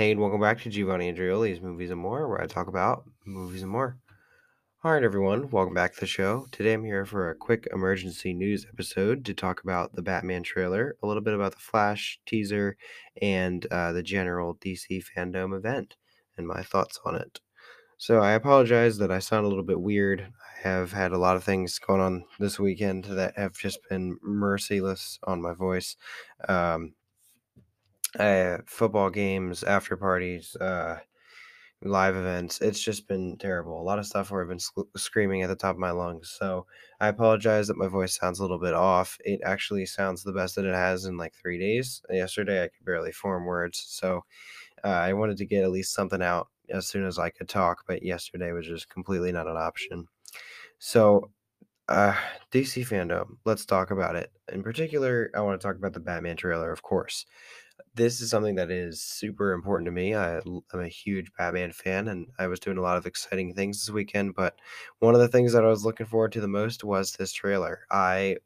Hey, 0.00 0.12
and 0.12 0.20
welcome 0.20 0.40
back 0.40 0.62
to 0.62 0.70
Giovanni 0.70 1.12
Andreoli's 1.12 1.60
Movies 1.60 1.90
and 1.90 2.00
More, 2.00 2.26
where 2.26 2.40
I 2.40 2.46
talk 2.46 2.68
about 2.68 3.04
movies 3.26 3.60
and 3.60 3.70
more. 3.70 3.98
All 4.82 4.92
right, 4.92 5.02
everyone, 5.02 5.50
welcome 5.50 5.74
back 5.74 5.92
to 5.92 6.00
the 6.00 6.06
show. 6.06 6.46
Today 6.52 6.72
I'm 6.72 6.86
here 6.86 7.04
for 7.04 7.28
a 7.28 7.34
quick 7.34 7.68
emergency 7.70 8.32
news 8.32 8.64
episode 8.64 9.26
to 9.26 9.34
talk 9.34 9.62
about 9.62 9.94
the 9.94 10.00
Batman 10.00 10.42
trailer, 10.42 10.96
a 11.02 11.06
little 11.06 11.22
bit 11.22 11.34
about 11.34 11.52
the 11.52 11.60
Flash 11.60 12.18
teaser, 12.24 12.78
and 13.20 13.66
uh, 13.70 13.92
the 13.92 14.02
general 14.02 14.54
DC 14.54 15.04
fandom 15.14 15.54
event 15.54 15.96
and 16.38 16.48
my 16.48 16.62
thoughts 16.62 16.98
on 17.04 17.14
it. 17.14 17.40
So 17.98 18.20
I 18.20 18.30
apologize 18.30 18.96
that 18.96 19.12
I 19.12 19.18
sound 19.18 19.44
a 19.44 19.48
little 19.50 19.64
bit 19.64 19.82
weird. 19.82 20.22
I 20.22 20.66
have 20.66 20.92
had 20.92 21.12
a 21.12 21.18
lot 21.18 21.36
of 21.36 21.44
things 21.44 21.78
going 21.78 22.00
on 22.00 22.24
this 22.38 22.58
weekend 22.58 23.04
that 23.04 23.36
have 23.36 23.58
just 23.58 23.80
been 23.90 24.16
merciless 24.22 25.18
on 25.24 25.42
my 25.42 25.52
voice. 25.52 25.96
Um, 26.48 26.94
uh, 28.18 28.58
football 28.66 29.10
games, 29.10 29.62
after 29.62 29.96
parties, 29.96 30.56
uh, 30.56 30.98
live 31.82 32.16
events. 32.16 32.60
It's 32.60 32.80
just 32.82 33.08
been 33.08 33.36
terrible. 33.38 33.80
A 33.80 33.84
lot 33.84 33.98
of 33.98 34.06
stuff 34.06 34.30
where 34.30 34.42
I've 34.42 34.48
been 34.48 34.58
sc- 34.60 34.80
screaming 34.96 35.42
at 35.42 35.48
the 35.48 35.56
top 35.56 35.76
of 35.76 35.80
my 35.80 35.92
lungs. 35.92 36.30
So 36.38 36.66
I 37.00 37.08
apologize 37.08 37.68
that 37.68 37.78
my 37.78 37.88
voice 37.88 38.16
sounds 38.16 38.38
a 38.38 38.42
little 38.42 38.58
bit 38.58 38.74
off. 38.74 39.18
It 39.24 39.40
actually 39.44 39.86
sounds 39.86 40.22
the 40.22 40.32
best 40.32 40.56
that 40.56 40.66
it 40.66 40.74
has 40.74 41.06
in 41.06 41.16
like 41.16 41.34
three 41.34 41.58
days. 41.58 42.02
Yesterday, 42.10 42.64
I 42.64 42.68
could 42.68 42.84
barely 42.84 43.12
form 43.12 43.46
words. 43.46 43.84
So 43.88 44.24
uh, 44.84 44.88
I 44.88 45.12
wanted 45.14 45.38
to 45.38 45.46
get 45.46 45.64
at 45.64 45.70
least 45.72 45.94
something 45.94 46.22
out 46.22 46.48
as 46.70 46.86
soon 46.86 47.06
as 47.06 47.18
I 47.18 47.30
could 47.30 47.48
talk, 47.48 47.84
but 47.86 48.02
yesterday 48.02 48.52
was 48.52 48.66
just 48.66 48.90
completely 48.90 49.32
not 49.32 49.48
an 49.48 49.56
option. 49.56 50.06
So 50.78 51.30
uh, 51.88 52.16
DC 52.50 52.84
fandom, 52.84 53.38
let's 53.44 53.66
talk 53.66 53.90
about 53.90 54.16
it. 54.16 54.32
In 54.52 54.62
particular, 54.62 55.30
I 55.34 55.40
want 55.40 55.60
to 55.60 55.66
talk 55.66 55.76
about 55.76 55.94
the 55.94 56.00
Batman 56.00 56.36
trailer, 56.36 56.72
of 56.72 56.82
course 56.82 57.26
this 57.94 58.20
is 58.20 58.30
something 58.30 58.54
that 58.54 58.70
is 58.70 59.02
super 59.02 59.52
important 59.52 59.86
to 59.86 59.92
me. 59.92 60.14
I, 60.14 60.38
am 60.38 60.62
a 60.80 60.88
huge 60.88 61.30
Batman 61.36 61.72
fan, 61.72 62.08
and 62.08 62.28
I 62.38 62.46
was 62.46 62.60
doing 62.60 62.78
a 62.78 62.82
lot 62.82 62.96
of 62.96 63.06
exciting 63.06 63.54
things 63.54 63.80
this 63.80 63.92
weekend. 63.92 64.34
But 64.34 64.56
one 65.00 65.14
of 65.14 65.20
the 65.20 65.28
things 65.28 65.52
that 65.52 65.64
I 65.64 65.68
was 65.68 65.84
looking 65.84 66.06
forward 66.06 66.32
to 66.32 66.40
the 66.40 66.48
most 66.48 66.84
was 66.84 67.12
this 67.12 67.32
trailer. 67.32 67.80
I 67.90 68.36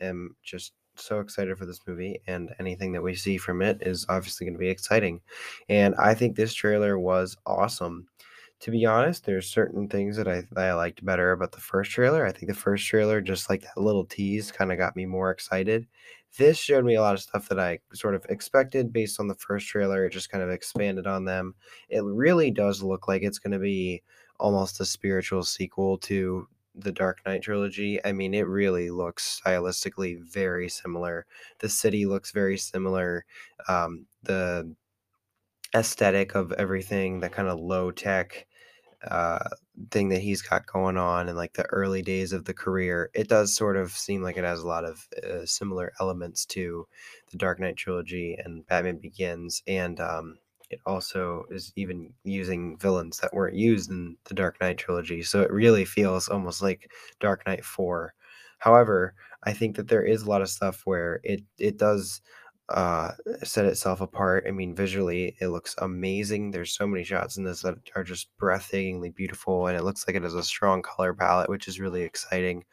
am 0.00 0.36
just 0.42 0.72
so 0.94 1.20
excited 1.20 1.58
for 1.58 1.66
this 1.66 1.80
movie, 1.86 2.20
and 2.26 2.54
anything 2.60 2.92
that 2.92 3.02
we 3.02 3.14
see 3.14 3.38
from 3.38 3.60
it 3.62 3.78
is 3.82 4.06
obviously 4.08 4.46
going 4.46 4.54
to 4.54 4.60
be 4.60 4.68
exciting. 4.68 5.20
And 5.68 5.94
I 5.96 6.14
think 6.14 6.36
this 6.36 6.54
trailer 6.54 6.98
was 6.98 7.36
awesome. 7.46 8.06
To 8.62 8.70
be 8.70 8.86
honest, 8.86 9.26
there's 9.26 9.48
certain 9.48 9.88
things 9.88 10.16
that 10.16 10.28
I, 10.28 10.44
that 10.52 10.64
I 10.64 10.72
liked 10.74 11.04
better 11.04 11.32
about 11.32 11.50
the 11.50 11.60
first 11.60 11.90
trailer. 11.90 12.24
I 12.24 12.30
think 12.30 12.46
the 12.46 12.54
first 12.54 12.86
trailer, 12.86 13.20
just 13.20 13.50
like 13.50 13.62
that 13.62 13.76
little 13.76 14.04
tease, 14.04 14.52
kind 14.52 14.70
of 14.70 14.78
got 14.78 14.94
me 14.94 15.04
more 15.04 15.32
excited. 15.32 15.88
This 16.38 16.58
showed 16.58 16.84
me 16.84 16.94
a 16.94 17.00
lot 17.00 17.14
of 17.14 17.20
stuff 17.20 17.48
that 17.48 17.58
I 17.58 17.80
sort 17.92 18.14
of 18.14 18.24
expected 18.28 18.92
based 18.92 19.18
on 19.18 19.26
the 19.26 19.34
first 19.34 19.66
trailer. 19.66 20.04
It 20.06 20.12
just 20.12 20.30
kind 20.30 20.44
of 20.44 20.50
expanded 20.50 21.08
on 21.08 21.24
them. 21.24 21.56
It 21.88 22.04
really 22.04 22.52
does 22.52 22.84
look 22.84 23.08
like 23.08 23.22
it's 23.22 23.40
going 23.40 23.52
to 23.52 23.58
be 23.58 24.02
almost 24.38 24.78
a 24.78 24.84
spiritual 24.84 25.42
sequel 25.42 25.98
to 25.98 26.46
the 26.76 26.92
Dark 26.92 27.20
Knight 27.26 27.42
trilogy. 27.42 27.98
I 28.04 28.12
mean, 28.12 28.32
it 28.32 28.46
really 28.46 28.90
looks 28.90 29.40
stylistically 29.44 30.22
very 30.22 30.68
similar. 30.68 31.26
The 31.58 31.68
city 31.68 32.06
looks 32.06 32.30
very 32.30 32.58
similar. 32.58 33.24
Um, 33.68 34.06
the 34.22 34.72
aesthetic 35.74 36.36
of 36.36 36.52
everything, 36.52 37.18
the 37.18 37.28
kind 37.28 37.48
of 37.48 37.58
low 37.58 37.90
tech 37.90 38.46
uh, 39.10 39.48
thing 39.90 40.08
that 40.10 40.20
he's 40.20 40.42
got 40.42 40.66
going 40.66 40.96
on 40.96 41.28
in 41.28 41.36
like 41.36 41.54
the 41.54 41.66
early 41.66 42.02
days 42.02 42.32
of 42.32 42.44
the 42.44 42.54
career, 42.54 43.10
it 43.14 43.28
does 43.28 43.54
sort 43.54 43.76
of 43.76 43.90
seem 43.92 44.22
like 44.22 44.36
it 44.36 44.44
has 44.44 44.60
a 44.60 44.66
lot 44.66 44.84
of 44.84 45.06
uh, 45.24 45.44
similar 45.44 45.92
elements 46.00 46.44
to 46.46 46.86
the 47.30 47.38
Dark 47.38 47.60
Knight 47.60 47.76
trilogy 47.76 48.36
and 48.44 48.66
Batman 48.66 48.98
Begins, 48.98 49.62
and 49.66 50.00
um, 50.00 50.38
it 50.70 50.80
also 50.86 51.44
is 51.50 51.72
even 51.76 52.12
using 52.24 52.76
villains 52.78 53.18
that 53.18 53.34
weren't 53.34 53.56
used 53.56 53.90
in 53.90 54.16
the 54.24 54.34
Dark 54.34 54.60
Knight 54.60 54.78
trilogy. 54.78 55.22
So 55.22 55.42
it 55.42 55.52
really 55.52 55.84
feels 55.84 56.28
almost 56.28 56.62
like 56.62 56.90
Dark 57.20 57.46
Knight 57.46 57.64
Four. 57.64 58.14
However, 58.58 59.14
I 59.44 59.52
think 59.52 59.76
that 59.76 59.88
there 59.88 60.04
is 60.04 60.22
a 60.22 60.30
lot 60.30 60.42
of 60.42 60.48
stuff 60.48 60.82
where 60.84 61.20
it 61.24 61.42
it 61.58 61.76
does 61.78 62.20
uh, 62.68 63.12
set 63.42 63.66
itself 63.66 64.00
apart. 64.00 64.44
I 64.48 64.50
mean, 64.50 64.74
visually, 64.74 65.36
it 65.40 65.48
looks 65.48 65.74
amazing. 65.78 66.50
There's 66.50 66.72
so 66.72 66.86
many 66.86 67.04
shots 67.04 67.36
in 67.36 67.44
this 67.44 67.62
that 67.62 67.76
are 67.94 68.04
just 68.04 68.28
breathtakingly 68.40 69.14
beautiful, 69.14 69.66
and 69.66 69.76
it 69.76 69.84
looks 69.84 70.06
like 70.06 70.16
it 70.16 70.22
has 70.22 70.34
a 70.34 70.42
strong 70.42 70.82
color 70.82 71.12
palette, 71.12 71.50
which 71.50 71.68
is 71.68 71.80
really 71.80 72.02
exciting. 72.02 72.64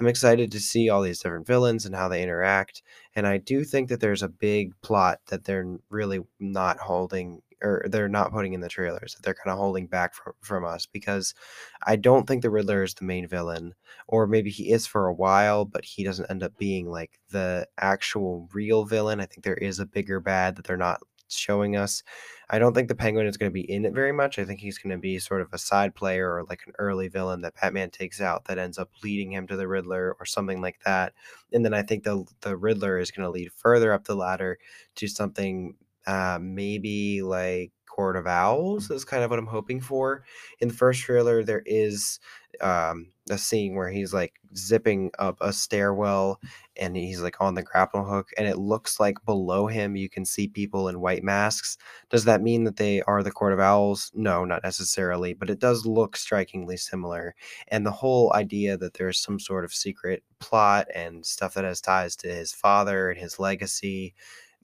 I'm 0.00 0.06
excited 0.08 0.52
to 0.52 0.60
see 0.60 0.90
all 0.90 1.02
these 1.02 1.20
different 1.20 1.46
villains 1.46 1.86
and 1.86 1.94
how 1.94 2.08
they 2.08 2.22
interact, 2.22 2.82
and 3.14 3.26
I 3.26 3.38
do 3.38 3.64
think 3.64 3.88
that 3.88 4.00
there's 4.00 4.22
a 4.22 4.28
big 4.28 4.72
plot 4.82 5.20
that 5.28 5.44
they're 5.44 5.78
really 5.90 6.20
not 6.40 6.78
holding 6.78 7.40
or 7.62 7.84
they're 7.88 8.08
not 8.08 8.32
putting 8.32 8.52
in 8.52 8.60
the 8.60 8.68
trailers 8.68 9.14
that 9.14 9.22
they're 9.22 9.34
kind 9.34 9.52
of 9.52 9.58
holding 9.58 9.86
back 9.86 10.14
from 10.14 10.32
from 10.40 10.64
us 10.64 10.86
because 10.86 11.34
I 11.82 11.96
don't 11.96 12.26
think 12.26 12.42
the 12.42 12.50
Riddler 12.50 12.82
is 12.82 12.94
the 12.94 13.04
main 13.04 13.26
villain 13.28 13.74
or 14.08 14.26
maybe 14.26 14.50
he 14.50 14.72
is 14.72 14.86
for 14.86 15.06
a 15.06 15.14
while 15.14 15.64
but 15.64 15.84
he 15.84 16.04
doesn't 16.04 16.30
end 16.30 16.42
up 16.42 16.56
being 16.58 16.88
like 16.90 17.18
the 17.30 17.66
actual 17.78 18.48
real 18.52 18.84
villain. 18.84 19.20
I 19.20 19.26
think 19.26 19.44
there 19.44 19.54
is 19.54 19.78
a 19.78 19.86
bigger 19.86 20.20
bad 20.20 20.56
that 20.56 20.64
they're 20.64 20.76
not 20.76 21.00
showing 21.28 21.76
us. 21.76 22.02
I 22.48 22.58
don't 22.58 22.74
think 22.74 22.88
the 22.88 22.94
Penguin 22.94 23.26
is 23.26 23.36
going 23.36 23.50
to 23.50 23.54
be 23.54 23.68
in 23.70 23.84
it 23.84 23.92
very 23.92 24.12
much. 24.12 24.38
I 24.38 24.44
think 24.44 24.60
he's 24.60 24.78
going 24.78 24.94
to 24.94 25.00
be 25.00 25.18
sort 25.18 25.40
of 25.40 25.48
a 25.52 25.58
side 25.58 25.94
player 25.94 26.32
or 26.32 26.44
like 26.44 26.62
an 26.66 26.74
early 26.78 27.08
villain 27.08 27.40
that 27.40 27.54
Batman 27.60 27.90
takes 27.90 28.20
out 28.20 28.44
that 28.44 28.58
ends 28.58 28.78
up 28.78 28.90
leading 29.02 29.32
him 29.32 29.46
to 29.48 29.56
the 29.56 29.66
Riddler 29.66 30.16
or 30.18 30.24
something 30.24 30.60
like 30.60 30.78
that. 30.84 31.12
And 31.52 31.64
then 31.64 31.74
I 31.74 31.82
think 31.82 32.04
the 32.04 32.24
the 32.42 32.56
Riddler 32.56 32.98
is 32.98 33.10
going 33.10 33.24
to 33.24 33.30
lead 33.30 33.52
further 33.52 33.92
up 33.92 34.04
the 34.04 34.14
ladder 34.14 34.58
to 34.96 35.08
something 35.08 35.74
uh, 36.06 36.38
maybe 36.40 37.22
like 37.22 37.72
Court 37.96 38.16
of 38.16 38.26
Owls 38.26 38.90
is 38.90 39.04
kind 39.04 39.24
of 39.24 39.30
what 39.30 39.38
I'm 39.38 39.46
hoping 39.46 39.80
for. 39.80 40.24
In 40.60 40.68
the 40.68 40.74
first 40.74 41.00
trailer, 41.00 41.42
there 41.42 41.62
is 41.64 42.20
um, 42.60 43.08
a 43.30 43.38
scene 43.38 43.74
where 43.74 43.90
he's 43.90 44.12
like 44.12 44.34
zipping 44.54 45.10
up 45.18 45.38
a 45.40 45.52
stairwell 45.52 46.40
and 46.76 46.96
he's 46.96 47.22
like 47.22 47.36
on 47.40 47.54
the 47.54 47.62
grapple 47.62 48.04
hook, 48.04 48.28
and 48.36 48.46
it 48.46 48.58
looks 48.58 49.00
like 49.00 49.16
below 49.24 49.66
him 49.66 49.96
you 49.96 50.10
can 50.10 50.26
see 50.26 50.46
people 50.46 50.88
in 50.88 51.00
white 51.00 51.24
masks. 51.24 51.78
Does 52.10 52.24
that 52.26 52.42
mean 52.42 52.64
that 52.64 52.76
they 52.76 53.00
are 53.02 53.22
the 53.22 53.30
Court 53.30 53.54
of 53.54 53.60
Owls? 53.60 54.12
No, 54.14 54.44
not 54.44 54.62
necessarily, 54.62 55.32
but 55.32 55.48
it 55.48 55.58
does 55.58 55.86
look 55.86 56.16
strikingly 56.16 56.76
similar. 56.76 57.34
And 57.68 57.86
the 57.86 57.90
whole 57.90 58.32
idea 58.34 58.76
that 58.76 58.94
there's 58.94 59.18
some 59.18 59.40
sort 59.40 59.64
of 59.64 59.72
secret 59.72 60.22
plot 60.38 60.86
and 60.94 61.24
stuff 61.24 61.54
that 61.54 61.64
has 61.64 61.80
ties 61.80 62.14
to 62.16 62.28
his 62.28 62.52
father 62.52 63.10
and 63.10 63.18
his 63.18 63.38
legacy 63.38 64.14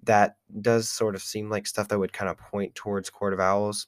that 0.04 0.36
does 0.60 0.90
sort 0.90 1.14
of 1.14 1.22
seem 1.22 1.50
like 1.50 1.66
stuff 1.66 1.88
that 1.88 1.98
would 1.98 2.12
kind 2.12 2.30
of 2.30 2.38
point 2.38 2.74
towards 2.74 3.10
Court 3.10 3.32
of 3.32 3.40
Owls. 3.40 3.86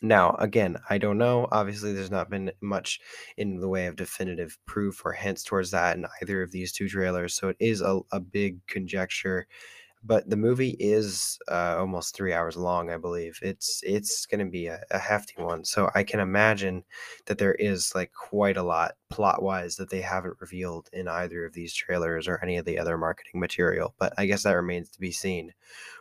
Now, 0.00 0.36
again, 0.38 0.78
I 0.88 0.98
don't 0.98 1.18
know. 1.18 1.48
Obviously, 1.52 1.92
there's 1.92 2.10
not 2.10 2.30
been 2.30 2.50
much 2.62 2.98
in 3.36 3.60
the 3.60 3.68
way 3.68 3.86
of 3.86 3.96
definitive 3.96 4.58
proof 4.66 5.02
or 5.04 5.12
hints 5.12 5.44
towards 5.44 5.70
that 5.72 5.96
in 5.96 6.06
either 6.20 6.42
of 6.42 6.50
these 6.50 6.72
two 6.72 6.88
trailers. 6.88 7.34
So 7.34 7.48
it 7.48 7.56
is 7.60 7.82
a, 7.82 8.00
a 8.10 8.20
big 8.20 8.66
conjecture 8.66 9.46
but 10.04 10.28
the 10.28 10.36
movie 10.36 10.76
is 10.80 11.38
uh, 11.50 11.76
almost 11.78 12.14
three 12.14 12.32
hours 12.32 12.56
long, 12.56 12.90
I 12.90 12.96
believe. 12.96 13.38
It's 13.42 13.80
it's 13.84 14.26
going 14.26 14.44
to 14.44 14.50
be 14.50 14.66
a, 14.66 14.80
a, 14.90 14.98
hefty 14.98 15.40
one, 15.40 15.64
so 15.64 15.90
I 15.94 16.02
can 16.02 16.20
imagine 16.20 16.84
that 17.26 17.38
there 17.38 17.54
is 17.54 17.94
like 17.94 18.12
quite 18.12 18.56
a 18.56 18.62
lot 18.62 18.92
plot 19.12 19.42
wise 19.42 19.76
that 19.76 19.90
they 19.90 20.00
haven't 20.00 20.40
revealed 20.40 20.88
in 20.92 21.06
either 21.06 21.44
of 21.44 21.52
these 21.52 21.74
trailers 21.74 22.26
or 22.26 22.42
any 22.42 22.56
of 22.56 22.64
the 22.64 22.78
other 22.78 22.98
marketing 22.98 23.40
material. 23.40 23.94
But 23.98 24.12
I 24.18 24.26
guess 24.26 24.42
that 24.42 24.52
remains 24.52 24.90
to 24.90 25.00
be 25.00 25.12
seen. 25.12 25.52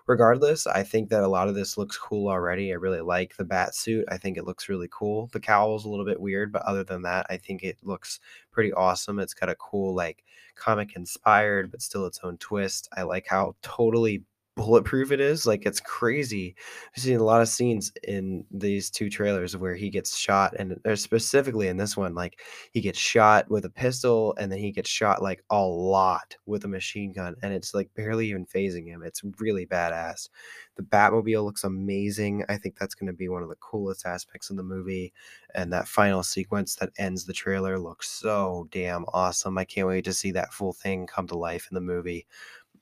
Regardless, 0.08 0.66
I 0.66 0.84
think 0.84 1.10
that 1.10 1.24
a 1.24 1.28
lot 1.28 1.48
of 1.48 1.56
this 1.56 1.78
looks 1.78 1.98
cool 1.98 2.28
already. 2.28 2.72
I 2.72 2.76
really 2.76 3.02
like 3.02 3.36
the 3.38 3.44
bat 3.44 3.76
suit. 3.76 4.06
I 4.10 4.18
think 4.18 4.38
it 4.38 4.46
looks 4.46 4.68
really 4.68 4.90
cool. 4.92 5.30
The 5.32 5.40
cowl 5.40 5.76
is 5.76 5.86
a 5.86 5.90
little 5.90 6.06
bit 6.06 6.20
weird, 6.20 6.52
but 6.52 6.64
other 6.64 6.84
than 6.84 7.04
that, 7.04 7.28
I 7.30 7.38
think 7.38 7.64
it 7.64 7.78
looks 7.84 8.20
pretty 8.52 8.74
awesome. 8.74 9.20
It's 9.20 9.34
got 9.34 9.50
a 9.50 9.56
cool 9.56 9.94
like 9.94 10.24
comic 10.56 10.96
inspired, 10.96 11.72
but 11.72 11.82
still 11.82 12.06
its 12.06 12.20
own 12.24 12.38
twist. 12.38 12.90
I 12.96 13.04
like 13.04 13.28
how 13.28 13.56
totally 13.62 14.24
bulletproof 14.66 15.12
it 15.12 15.20
is. 15.20 15.46
Like 15.48 15.66
it's 15.66 15.80
crazy. 15.80 16.56
I've 16.96 17.02
seen 17.02 17.18
a 17.18 17.24
lot 17.24 17.42
of 17.42 17.48
scenes 17.48 17.92
in 18.04 18.46
these 18.52 18.90
two 18.90 19.10
trailers 19.10 19.58
where 19.58 19.76
he 19.76 19.90
gets 19.90 20.18
shot, 20.18 20.54
and 20.60 20.80
uh, 20.86 20.96
specifically 20.96 21.68
in 21.68 21.78
this 21.78 21.98
one, 21.98 22.14
like 22.14 22.40
he 22.72 22.82
gets 22.82 23.00
shot 23.00 23.50
with 23.50 23.66
a 23.66 23.70
pistol, 23.70 24.36
and 24.38 24.52
then 24.52 24.60
he 24.60 24.72
gets 24.72 24.90
shot 24.90 25.22
like 25.22 25.44
a 25.50 25.62
lot 25.62 26.36
with 26.46 26.64
a 26.66 26.68
machine 26.68 27.12
gun, 27.12 27.36
and 27.42 27.54
it's 27.54 27.74
like 27.74 27.94
barely 27.96 28.28
even 28.30 28.46
fazing 28.46 28.88
him. 28.88 29.04
It's 29.04 29.22
really 29.40 29.66
badass. 29.66 30.30
The 30.76 30.84
Batmobile 30.84 31.44
looks 31.44 31.64
amazing. 31.64 32.46
I 32.50 32.58
think 32.58 32.78
that's 32.78 32.96
going 32.96 33.08
to 33.08 33.14
be 33.14 33.28
one 33.30 33.44
of 33.44 33.50
the 33.50 33.56
coolest 33.56 34.06
aspects 34.06 34.50
of 34.50 34.58
the 34.58 34.64
movie, 34.64 35.14
and 35.56 35.72
that 35.74 35.88
final 35.88 36.24
sequence 36.24 36.76
that 36.76 36.92
ends 36.98 37.26
the 37.26 37.34
trailer 37.34 37.78
looks 37.80 38.10
so 38.10 38.68
damn 38.72 39.06
awesome. 39.14 39.58
I 39.58 39.66
can't 39.66 39.88
wait 39.88 40.06
to 40.06 40.14
see 40.14 40.32
that 40.32 40.54
full 40.54 40.74
thing 40.74 41.08
come 41.08 41.28
to 41.28 41.38
life 41.38 41.68
in 41.72 41.76
the 41.76 41.82
movie 41.82 42.28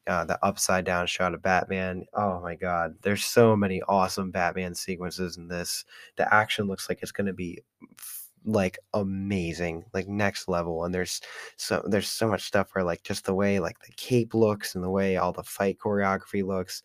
uh, 0.09 0.25
the 0.25 0.44
upside 0.44 0.85
down 0.85 1.06
shot 1.07 1.35
of 1.35 1.41
Batman. 1.44 2.06
Oh 2.15 2.41
my 2.41 2.56
God, 2.56 2.95
there's 3.03 3.23
so 3.23 3.56
many 3.56 3.81
awesome 3.83 4.31
Batman 4.31 4.73
sequences 4.73 5.38
in 5.38 5.47
this. 5.47 5.85
The 6.17 6.33
action 6.33 6.65
looks 6.67 6.89
like 6.89 7.00
it's 7.03 7.11
going 7.11 7.27
to 7.27 7.33
be 7.33 7.59
like 8.44 8.79
amazing, 8.95 9.85
like 9.94 10.07
next 10.07 10.47
level. 10.47 10.83
And 10.83 10.94
there's 10.94 11.21
so 11.57 11.83
there's 11.88 12.09
so 12.09 12.27
much 12.27 12.41
stuff 12.44 12.69
where 12.73 12.83
like 12.83 13.03
just 13.03 13.25
the 13.25 13.35
way 13.35 13.59
like 13.59 13.79
the 13.79 13.91
cape 13.97 14.33
looks 14.33 14.75
and 14.75 14.83
the 14.83 14.89
way 14.89 15.17
all 15.17 15.31
the 15.31 15.44
fight 15.44 15.77
choreography 15.77 16.44
looks. 16.44 16.81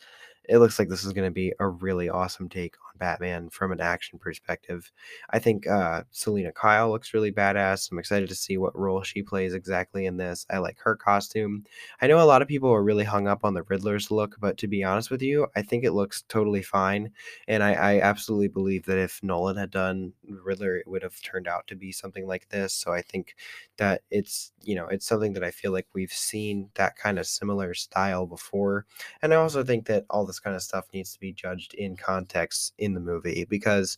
it 0.48 0.58
looks 0.58 0.78
like 0.78 0.88
this 0.90 1.04
is 1.04 1.12
going 1.14 1.26
to 1.28 1.32
be 1.34 1.52
a 1.60 1.68
really 1.68 2.10
awesome 2.10 2.48
take 2.48 2.76
Batman 2.96 3.48
from 3.50 3.72
an 3.72 3.80
action 3.80 4.18
perspective. 4.18 4.90
I 5.30 5.38
think 5.38 5.66
uh, 5.66 6.04
Selina 6.10 6.52
Kyle 6.52 6.90
looks 6.90 7.14
really 7.14 7.32
badass. 7.32 7.90
I'm 7.90 7.98
excited 7.98 8.28
to 8.28 8.34
see 8.34 8.56
what 8.56 8.78
role 8.78 9.02
she 9.02 9.22
plays 9.22 9.54
exactly 9.54 10.06
in 10.06 10.16
this. 10.16 10.46
I 10.50 10.58
like 10.58 10.78
her 10.80 10.96
costume. 10.96 11.64
I 12.00 12.06
know 12.06 12.22
a 12.22 12.24
lot 12.24 12.42
of 12.42 12.48
people 12.48 12.70
are 12.70 12.82
really 12.82 13.04
hung 13.04 13.28
up 13.28 13.44
on 13.44 13.54
the 13.54 13.64
Riddler's 13.64 14.10
look, 14.10 14.36
but 14.40 14.56
to 14.58 14.68
be 14.68 14.84
honest 14.84 15.10
with 15.10 15.22
you, 15.22 15.46
I 15.56 15.62
think 15.62 15.84
it 15.84 15.92
looks 15.92 16.22
totally 16.28 16.62
fine. 16.62 17.10
And 17.48 17.62
I, 17.62 17.72
I 17.72 18.00
absolutely 18.00 18.48
believe 18.48 18.84
that 18.86 18.98
if 18.98 19.20
Nolan 19.22 19.56
had 19.56 19.70
done 19.70 20.12
Riddler, 20.28 20.76
it 20.76 20.88
would 20.88 21.02
have 21.02 21.20
turned 21.22 21.48
out 21.48 21.66
to 21.68 21.76
be 21.76 21.92
something 21.92 22.26
like 22.26 22.48
this. 22.48 22.74
So 22.74 22.92
I 22.92 23.02
think 23.02 23.34
that 23.76 24.02
it's 24.10 24.52
you 24.62 24.74
know 24.74 24.86
it's 24.86 25.06
something 25.06 25.32
that 25.32 25.44
I 25.44 25.50
feel 25.50 25.72
like 25.72 25.86
we've 25.94 26.12
seen 26.12 26.70
that 26.74 26.96
kind 26.96 27.18
of 27.18 27.26
similar 27.26 27.74
style 27.74 28.26
before, 28.26 28.86
and 29.22 29.32
I 29.32 29.36
also 29.36 29.64
think 29.64 29.86
that 29.86 30.04
all 30.10 30.24
this 30.24 30.40
kind 30.40 30.54
of 30.56 30.62
stuff 30.62 30.86
needs 30.92 31.12
to 31.12 31.20
be 31.20 31.32
judged 31.32 31.74
in 31.74 31.96
context 31.96 32.72
in 32.84 32.94
the 32.94 33.00
movie 33.00 33.46
because 33.48 33.96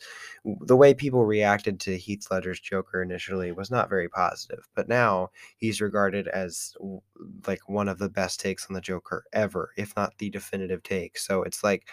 the 0.63 0.77
way 0.77 0.95
people 0.95 1.25
reacted 1.27 1.81
to 1.81 1.97
Heath 1.99 2.27
Ledger's 2.31 2.61
Joker 2.61 3.03
initially 3.03 3.53
was 3.53 3.71
not 3.71 3.89
very 3.89 4.09
positive, 4.09 4.69
but 4.75 4.89
now 4.89 5.31
he's 5.59 5.81
regarded 5.81 6.29
as 6.29 6.75
like 7.47 7.69
one 7.69 7.89
of 7.89 7.99
the 7.99 8.09
best 8.09 8.41
takes 8.41 8.67
on 8.69 8.75
the 8.75 8.81
Joker 8.81 9.25
ever, 9.33 9.73
if 9.77 9.95
not 9.97 10.17
the 10.19 10.31
definitive 10.31 10.83
take. 10.83 11.19
So 11.19 11.43
it's 11.43 11.63
like 11.65 11.89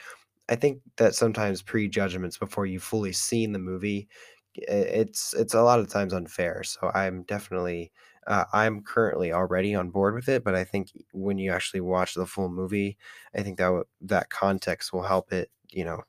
I 0.49 0.55
think 0.55 0.79
that 0.97 1.15
sometimes 1.15 1.61
prejudgments 1.61 2.37
before 2.37 2.65
you've 2.65 2.83
fully 2.83 3.13
seen 3.13 3.53
the 3.53 3.59
movie 3.59 4.09
it's 4.55 5.33
it's 5.33 5.53
a 5.55 5.61
lot 5.63 5.79
of 5.79 5.89
times 5.89 6.13
unfair. 6.13 6.63
So 6.63 6.91
I'm 6.93 7.23
definitely 7.23 7.91
uh, 8.27 8.45
I'm 8.53 8.83
currently 8.83 9.33
already 9.33 9.75
on 9.75 9.89
board 9.89 10.15
with 10.15 10.29
it, 10.29 10.43
but 10.43 10.55
I 10.55 10.63
think 10.63 10.89
when 11.13 11.37
you 11.39 11.51
actually 11.51 11.81
watch 11.81 12.13
the 12.15 12.25
full 12.27 12.49
movie, 12.49 12.97
I 13.35 13.41
think 13.43 13.57
that 13.57 13.65
w- 13.65 13.83
that 14.01 14.29
context 14.29 14.93
will 14.93 15.03
help 15.03 15.33
it, 15.33 15.49
you 15.71 15.85
know, 15.85 16.03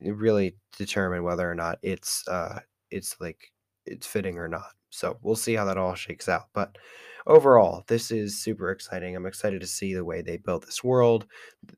really 0.00 0.56
determine 0.76 1.24
whether 1.24 1.50
or 1.50 1.54
not 1.54 1.78
it's 1.82 2.26
uh 2.28 2.60
it's 2.90 3.16
like 3.20 3.52
it's 3.86 4.06
fitting 4.06 4.38
or 4.38 4.48
not. 4.48 4.72
So 4.90 5.18
we'll 5.22 5.36
see 5.36 5.54
how 5.54 5.64
that 5.66 5.78
all 5.78 5.94
shakes 5.94 6.28
out. 6.28 6.44
But 6.54 6.76
overall, 7.26 7.84
this 7.88 8.10
is 8.10 8.40
super 8.42 8.70
exciting. 8.70 9.14
I'm 9.14 9.26
excited 9.26 9.60
to 9.60 9.66
see 9.66 9.94
the 9.94 10.04
way 10.04 10.22
they 10.22 10.38
built 10.38 10.64
this 10.64 10.82
world. 10.82 11.26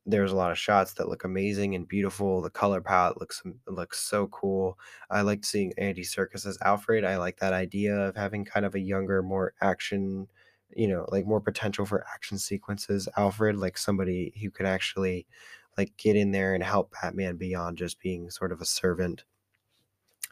There's 0.07 0.33
a 0.33 0.37
lot 0.37 0.53
of 0.53 0.59
shots 0.59 0.95
that 0.95 1.09
look 1.09 1.25
amazing 1.25 1.75
and 1.75 1.89
beautiful. 1.89 2.41
The 2.41 2.51
color 2.51 2.81
palette 2.81 3.21
looks 3.21 3.43
looks 3.67 4.01
so 4.01 4.29
cool. 4.29 4.79
I 5.11 5.23
liked 5.23 5.45
seeing 5.45 5.73
Andy 5.77 6.03
Serkis 6.03 6.47
as 6.47 6.59
Alfred. 6.65 7.05
I 7.05 7.17
like 7.17 7.39
that 7.39 7.53
idea 7.53 7.97
of 7.97 8.17
having 8.17 8.45
kind 8.45 8.65
of 8.65 8.75
a 8.75 8.81
younger, 8.81 9.23
more 9.23 9.55
action, 9.61 10.29
you 10.71 10.87
know, 10.89 11.07
like 11.11 11.27
more 11.27 11.41
potential 11.41 11.85
for 11.85 12.07
action 12.15 12.39
sequences. 12.39 13.09
Alfred, 13.17 13.57
like 13.57 13.77
somebody 13.77 14.33
who 14.41 14.51
could 14.51 14.67
actually 14.67 15.27
like 15.77 15.97
get 15.97 16.17
in 16.17 16.33
there 16.33 16.55
and 16.55 16.63
help 16.63 16.93
Batman 17.01 17.37
beyond 17.37 17.79
just 17.79 18.01
being 18.01 18.31
sort 18.31 18.53
of 18.53 18.61
a 18.61 18.67
servant. 18.67 19.25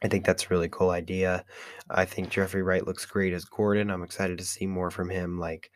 I 0.03 0.09
think 0.09 0.25
that's 0.25 0.45
a 0.45 0.49
really 0.49 0.69
cool 0.69 0.91
idea. 0.91 1.45
I 1.91 2.05
think 2.05 2.31
Jeffrey 2.31 2.63
Wright 2.63 2.87
looks 2.87 3.05
great 3.05 3.33
as 3.33 3.45
Gordon. 3.45 3.91
I'm 3.91 4.03
excited 4.03 4.39
to 4.39 4.45
see 4.45 4.67
more 4.67 4.91
from 4.91 5.11
him, 5.11 5.39
like 5.41 5.71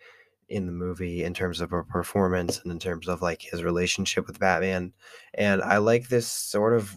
in 0.49 0.67
the 0.67 0.73
movie, 0.73 1.25
in 1.25 1.35
terms 1.35 1.61
of 1.61 1.73
a 1.73 1.83
performance 1.83 2.61
and 2.63 2.71
in 2.71 2.79
terms 2.79 3.09
of 3.09 3.23
like 3.23 3.43
his 3.43 3.65
relationship 3.65 4.27
with 4.27 4.39
Batman. 4.39 4.93
And 5.35 5.63
I 5.63 5.79
like 5.79 6.09
this 6.09 6.29
sort 6.29 6.75
of 6.75 6.97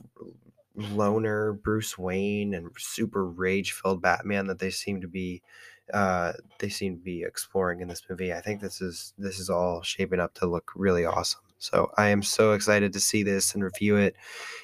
loner 0.76 1.54
Bruce 1.54 1.98
Wayne 1.98 2.54
and 2.54 2.70
super 2.78 3.26
rage 3.26 3.72
filled 3.72 4.02
Batman 4.02 4.48
that 4.48 4.60
they 4.60 4.70
seem 4.70 5.02
to 5.02 5.08
be 5.08 5.42
uh 5.94 6.34
they 6.60 6.70
seem 6.70 6.98
to 6.98 7.04
be 7.04 7.24
exploring 7.24 7.80
in 7.80 7.88
this 7.88 8.04
movie. 8.10 8.34
I 8.34 8.42
think 8.42 8.60
this 8.60 8.82
is 8.82 9.14
this 9.18 9.40
is 9.40 9.50
all 9.50 9.84
shaping 9.84 10.20
up 10.20 10.34
to 10.36 10.48
look 10.48 10.72
really 10.76 11.06
awesome. 11.06 11.45
So 11.58 11.92
I 11.98 12.10
am 12.10 12.22
so 12.24 12.54
excited 12.54 12.94
to 12.94 13.00
see 13.00 13.24
this 13.24 13.54
and 13.54 13.64
review 13.64 13.96
it 13.98 14.16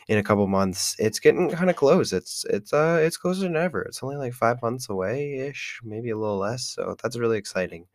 in 0.08 0.18
a 0.18 0.24
couple 0.24 0.46
months. 0.48 0.96
It's 1.00 1.20
getting 1.20 1.50
kind 1.50 1.70
of 1.70 1.76
close. 1.76 2.14
It's 2.14 2.46
it's 2.50 2.74
uh 2.74 3.00
it's 3.02 3.18
closer 3.18 3.42
than 3.44 3.56
ever. 3.56 3.82
It's 3.84 4.04
only 4.04 4.18
like 4.18 4.34
five 4.34 4.62
months 4.62 4.90
away 4.90 5.36
ish, 5.38 5.80
maybe 5.84 6.10
a 6.12 6.18
little 6.18 6.38
less. 6.38 6.66
So 6.68 6.96
that's 7.02 7.18
really 7.18 7.38
exciting. 7.38 7.88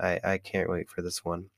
I 0.00 0.20
I 0.24 0.38
can't 0.38 0.70
wait 0.70 0.90
for 0.90 1.02
this 1.02 1.24
one. 1.24 1.50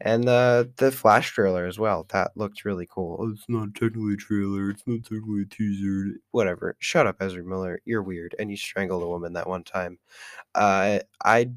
And 0.00 0.24
the 0.24 0.70
the 0.76 0.92
Flash 0.92 1.30
trailer 1.30 1.66
as 1.66 1.78
well. 1.78 2.06
That 2.10 2.32
looked 2.36 2.64
really 2.64 2.86
cool. 2.88 3.16
Oh, 3.20 3.30
it's 3.32 3.44
not 3.48 3.74
technically 3.74 4.14
a 4.14 4.16
trailer. 4.16 4.70
It's 4.70 4.84
not 4.86 5.02
technically 5.04 5.42
a 5.42 5.46
teaser. 5.46 6.20
Whatever. 6.30 6.76
Shut 6.78 7.06
up, 7.08 7.16
Ezra 7.20 7.42
Miller. 7.44 7.80
You're 7.84 8.02
weird, 8.02 8.34
and 8.38 8.50
you 8.50 8.56
strangled 8.56 9.02
a 9.02 9.08
woman 9.08 9.32
that 9.32 9.48
one 9.48 9.64
time. 9.64 9.98
Uh, 10.54 11.00
I 11.24 11.50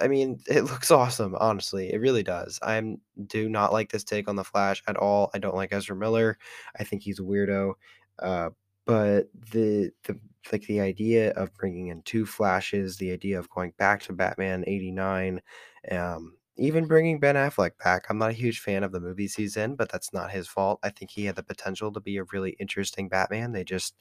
I 0.00 0.08
mean, 0.08 0.40
it 0.48 0.62
looks 0.64 0.90
awesome, 0.92 1.34
honestly. 1.38 1.92
It 1.92 2.00
really 2.00 2.22
does. 2.22 2.58
I'm 2.62 3.00
do 3.26 3.48
not 3.48 3.72
like 3.72 3.90
this 3.90 4.04
take 4.04 4.28
on 4.28 4.36
the 4.36 4.44
Flash 4.44 4.82
at 4.88 4.96
all. 4.96 5.30
I 5.34 5.38
don't 5.38 5.54
like 5.56 5.72
Ezra 5.72 5.96
Miller. 5.96 6.38
I 6.78 6.84
think 6.84 7.02
he's 7.02 7.18
a 7.20 7.22
weirdo. 7.22 7.74
Uh, 8.18 8.50
but 8.86 9.28
the 9.52 9.90
the 10.04 10.18
like 10.52 10.62
the 10.66 10.80
idea 10.80 11.30
of 11.32 11.52
bringing 11.54 11.88
in 11.88 12.02
two 12.02 12.24
Flashes, 12.26 12.96
the 12.96 13.12
idea 13.12 13.38
of 13.38 13.50
going 13.50 13.72
back 13.78 14.02
to 14.02 14.12
Batman 14.12 14.64
89, 14.66 15.40
um, 15.90 16.36
even 16.56 16.86
bringing 16.86 17.18
Ben 17.20 17.34
Affleck 17.34 17.72
back. 17.82 18.06
I'm 18.08 18.18
not 18.18 18.30
a 18.30 18.34
huge 18.34 18.60
fan 18.60 18.84
of 18.84 18.92
the 18.92 19.00
movies 19.00 19.34
he's 19.34 19.56
in, 19.56 19.74
but 19.76 19.90
that's 19.90 20.12
not 20.12 20.30
his 20.30 20.46
fault. 20.48 20.78
I 20.84 20.90
think 20.90 21.10
he 21.10 21.24
had 21.26 21.36
the 21.36 21.42
potential 21.42 21.92
to 21.92 22.00
be 22.00 22.16
a 22.18 22.24
really 22.32 22.52
interesting 22.60 23.08
Batman. 23.08 23.52
They 23.52 23.64
just 23.64 23.94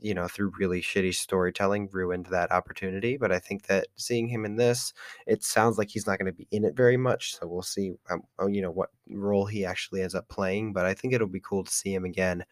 you 0.00 0.14
know, 0.14 0.28
through 0.28 0.52
really 0.58 0.80
shitty 0.80 1.14
storytelling, 1.14 1.88
ruined 1.92 2.26
that 2.26 2.52
opportunity. 2.52 3.16
But 3.16 3.32
I 3.32 3.38
think 3.38 3.66
that 3.66 3.88
seeing 3.96 4.28
him 4.28 4.44
in 4.44 4.56
this, 4.56 4.92
it 5.26 5.42
sounds 5.42 5.78
like 5.78 5.88
he's 5.90 6.06
not 6.06 6.18
going 6.18 6.26
to 6.26 6.36
be 6.36 6.48
in 6.50 6.64
it 6.64 6.76
very 6.76 6.96
much. 6.96 7.36
So 7.36 7.46
we'll 7.46 7.62
see, 7.62 7.92
um, 8.10 8.22
oh, 8.38 8.46
you 8.46 8.62
know, 8.62 8.70
what 8.70 8.90
role 9.08 9.46
he 9.46 9.64
actually 9.64 10.02
ends 10.02 10.14
up 10.14 10.28
playing. 10.28 10.72
But 10.72 10.86
I 10.86 10.94
think 10.94 11.14
it'll 11.14 11.26
be 11.26 11.40
cool 11.40 11.64
to 11.64 11.70
see 11.70 11.94
him 11.94 12.04
again. 12.04 12.44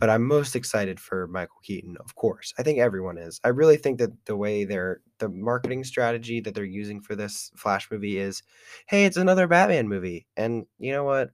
But 0.00 0.10
I'm 0.10 0.26
most 0.26 0.56
excited 0.56 0.98
for 0.98 1.28
Michael 1.28 1.60
Keaton, 1.62 1.96
of 2.00 2.16
course. 2.16 2.52
I 2.58 2.64
think 2.64 2.80
everyone 2.80 3.18
is. 3.18 3.40
I 3.44 3.48
really 3.48 3.76
think 3.76 3.98
that 3.98 4.10
the 4.24 4.36
way 4.36 4.64
they're 4.64 5.00
the 5.18 5.28
marketing 5.28 5.84
strategy 5.84 6.40
that 6.40 6.56
they're 6.56 6.64
using 6.64 7.00
for 7.00 7.14
this 7.14 7.52
Flash 7.54 7.88
movie 7.88 8.18
is, 8.18 8.42
hey, 8.86 9.04
it's 9.04 9.16
another 9.16 9.46
Batman 9.46 9.88
movie. 9.88 10.26
And 10.36 10.66
you 10.80 10.90
know 10.90 11.04
what? 11.04 11.30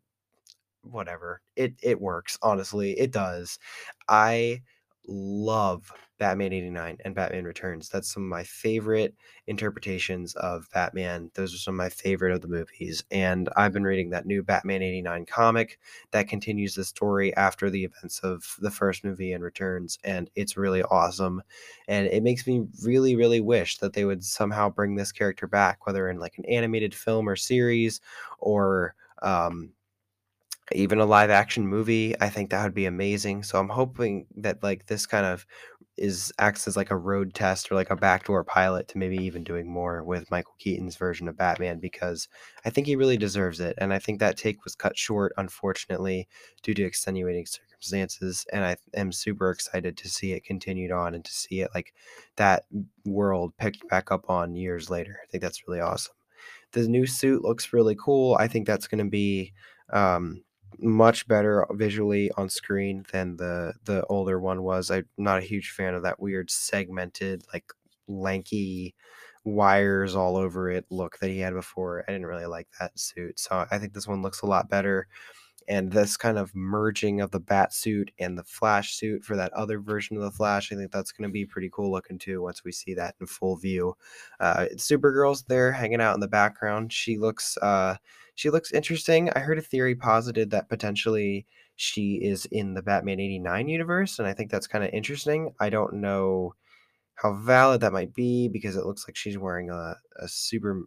Whatever. 0.82 1.40
It 1.56 1.74
it 1.82 1.98
works, 1.98 2.38
honestly. 2.42 2.92
It 2.98 3.10
does. 3.10 3.58
I 4.06 4.60
love 5.08 5.90
Batman 6.18 6.52
89 6.52 6.98
and 7.04 7.14
Batman 7.14 7.44
Returns. 7.44 7.88
That's 7.88 8.12
some 8.12 8.24
of 8.24 8.28
my 8.28 8.42
favorite 8.44 9.14
interpretations 9.46 10.34
of 10.34 10.68
Batman. 10.74 11.30
Those 11.34 11.54
are 11.54 11.58
some 11.58 11.74
of 11.74 11.78
my 11.78 11.88
favorite 11.88 12.34
of 12.34 12.40
the 12.42 12.48
movies. 12.48 13.04
And 13.10 13.48
I've 13.56 13.72
been 13.72 13.84
reading 13.84 14.10
that 14.10 14.26
new 14.26 14.42
Batman 14.42 14.82
89 14.82 15.26
comic 15.26 15.78
that 16.10 16.28
continues 16.28 16.74
the 16.74 16.84
story 16.84 17.34
after 17.36 17.70
the 17.70 17.84
events 17.84 18.18
of 18.20 18.56
the 18.58 18.70
first 18.70 19.04
movie 19.04 19.32
and 19.32 19.44
Returns. 19.44 19.98
And 20.04 20.28
it's 20.34 20.56
really 20.56 20.82
awesome. 20.82 21.42
And 21.86 22.06
it 22.08 22.22
makes 22.22 22.46
me 22.46 22.66
really, 22.82 23.16
really 23.16 23.40
wish 23.40 23.78
that 23.78 23.92
they 23.92 24.04
would 24.04 24.24
somehow 24.24 24.68
bring 24.70 24.96
this 24.96 25.12
character 25.12 25.46
back, 25.46 25.86
whether 25.86 26.08
in 26.08 26.18
like 26.18 26.36
an 26.38 26.44
animated 26.46 26.94
film 26.94 27.28
or 27.28 27.36
series 27.36 28.00
or 28.38 28.94
um, 29.22 29.70
even 30.72 31.00
a 31.00 31.06
live 31.06 31.30
action 31.30 31.66
movie 31.66 32.14
i 32.20 32.28
think 32.28 32.50
that 32.50 32.62
would 32.62 32.74
be 32.74 32.86
amazing 32.86 33.42
so 33.42 33.58
i'm 33.58 33.68
hoping 33.68 34.26
that 34.36 34.62
like 34.62 34.86
this 34.86 35.06
kind 35.06 35.26
of 35.26 35.46
is 35.96 36.32
acts 36.38 36.68
as 36.68 36.76
like 36.76 36.92
a 36.92 36.96
road 36.96 37.34
test 37.34 37.72
or 37.72 37.74
like 37.74 37.90
a 37.90 37.96
backdoor 37.96 38.44
pilot 38.44 38.86
to 38.86 38.98
maybe 38.98 39.16
even 39.16 39.42
doing 39.42 39.68
more 39.68 40.04
with 40.04 40.30
michael 40.30 40.54
keaton's 40.58 40.96
version 40.96 41.26
of 41.28 41.36
batman 41.36 41.80
because 41.80 42.28
i 42.64 42.70
think 42.70 42.86
he 42.86 42.94
really 42.94 43.16
deserves 43.16 43.58
it 43.58 43.74
and 43.78 43.92
i 43.92 43.98
think 43.98 44.20
that 44.20 44.36
take 44.36 44.62
was 44.64 44.76
cut 44.76 44.96
short 44.96 45.32
unfortunately 45.36 46.28
due 46.62 46.74
to 46.74 46.84
extenuating 46.84 47.46
circumstances 47.46 48.46
and 48.52 48.64
i 48.64 48.76
am 48.94 49.10
super 49.10 49.50
excited 49.50 49.96
to 49.96 50.08
see 50.08 50.32
it 50.32 50.44
continued 50.44 50.92
on 50.92 51.14
and 51.14 51.24
to 51.24 51.32
see 51.32 51.60
it 51.60 51.70
like 51.74 51.92
that 52.38 52.64
world 53.04 53.52
picked 53.58 53.86
back 53.88 54.10
up 54.10 54.30
on 54.30 54.54
years 54.54 54.88
later. 54.88 55.18
I 55.22 55.26
think 55.26 55.42
that's 55.42 55.66
really 55.68 55.80
awesome. 55.80 56.14
The 56.72 56.88
new 56.88 57.06
suit 57.06 57.42
looks 57.42 57.72
really 57.72 57.96
cool. 57.96 58.36
I 58.38 58.48
think 58.48 58.66
that's 58.66 58.88
going 58.88 59.04
to 59.04 59.10
be 59.10 59.52
um, 59.92 60.42
much 60.78 61.26
better 61.28 61.66
visually 61.72 62.30
on 62.36 62.48
screen 62.48 63.04
than 63.12 63.36
the 63.36 63.74
the 63.84 64.04
older 64.06 64.40
one 64.40 64.62
was. 64.62 64.90
I'm 64.90 65.06
not 65.16 65.38
a 65.38 65.46
huge 65.46 65.70
fan 65.70 65.94
of 65.94 66.02
that 66.02 66.20
weird 66.20 66.50
segmented, 66.50 67.44
like 67.52 67.72
lanky 68.08 68.94
wires 69.44 70.14
all 70.14 70.36
over 70.36 70.70
it 70.70 70.84
look 70.90 71.18
that 71.18 71.30
he 71.30 71.40
had 71.40 71.54
before. 71.54 72.04
I 72.06 72.12
didn't 72.12 72.26
really 72.26 72.46
like 72.46 72.68
that 72.80 72.98
suit. 72.98 73.38
So 73.38 73.66
I 73.70 73.78
think 73.78 73.94
this 73.94 74.06
one 74.06 74.22
looks 74.22 74.42
a 74.42 74.46
lot 74.46 74.68
better 74.68 75.08
and 75.68 75.92
this 75.92 76.16
kind 76.16 76.38
of 76.38 76.54
merging 76.54 77.20
of 77.20 77.30
the 77.30 77.40
bat 77.40 77.72
suit 77.74 78.10
and 78.18 78.36
the 78.36 78.44
flash 78.44 78.94
suit 78.94 79.22
for 79.24 79.36
that 79.36 79.52
other 79.52 79.78
version 79.78 80.16
of 80.16 80.22
the 80.22 80.30
flash 80.30 80.72
i 80.72 80.74
think 80.74 80.90
that's 80.90 81.12
going 81.12 81.28
to 81.28 81.32
be 81.32 81.44
pretty 81.44 81.68
cool 81.72 81.90
looking 81.90 82.18
too 82.18 82.42
once 82.42 82.64
we 82.64 82.72
see 82.72 82.94
that 82.94 83.14
in 83.20 83.26
full 83.26 83.56
view 83.56 83.94
uh, 84.40 84.66
supergirl's 84.76 85.42
there 85.44 85.70
hanging 85.72 86.00
out 86.00 86.14
in 86.14 86.20
the 86.20 86.28
background 86.28 86.92
she 86.92 87.18
looks 87.18 87.56
uh, 87.58 87.94
she 88.38 88.50
looks 88.50 88.72
interesting 88.72 89.30
i 89.34 89.40
heard 89.40 89.58
a 89.58 89.62
theory 89.62 89.96
posited 89.96 90.50
that 90.50 90.68
potentially 90.68 91.44
she 91.74 92.20
is 92.22 92.46
in 92.52 92.74
the 92.74 92.82
batman 92.82 93.18
89 93.18 93.68
universe 93.68 94.18
and 94.18 94.28
i 94.28 94.32
think 94.32 94.50
that's 94.50 94.68
kind 94.68 94.84
of 94.84 94.90
interesting 94.92 95.52
i 95.60 95.68
don't 95.68 95.94
know 95.94 96.54
how 97.16 97.34
valid 97.34 97.80
that 97.80 97.92
might 97.92 98.14
be 98.14 98.48
because 98.48 98.76
it 98.76 98.86
looks 98.86 99.06
like 99.08 99.16
she's 99.16 99.38
wearing 99.38 99.70
a, 99.70 99.96
a 100.20 100.28
super 100.28 100.82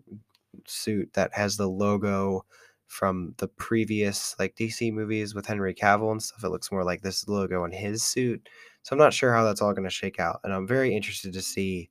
suit 0.65 1.09
that 1.13 1.33
has 1.33 1.57
the 1.57 1.67
logo 1.67 2.45
from 2.87 3.33
the 3.37 3.47
previous 3.47 4.35
like 4.39 4.55
DC 4.55 4.91
movies 4.93 5.33
with 5.33 5.45
Henry 5.45 5.73
Cavill 5.73 6.11
and 6.11 6.21
stuff. 6.21 6.43
It 6.43 6.49
looks 6.49 6.71
more 6.71 6.83
like 6.83 7.01
this 7.01 7.27
logo 7.27 7.63
on 7.63 7.71
his 7.71 8.03
suit. 8.03 8.47
So 8.83 8.93
I'm 8.93 8.99
not 8.99 9.13
sure 9.13 9.33
how 9.33 9.43
that's 9.43 9.61
all 9.61 9.73
going 9.73 9.85
to 9.85 9.89
shake 9.89 10.19
out, 10.19 10.39
and 10.43 10.53
I'm 10.53 10.67
very 10.67 10.95
interested 10.95 11.33
to 11.33 11.41
see 11.41 11.89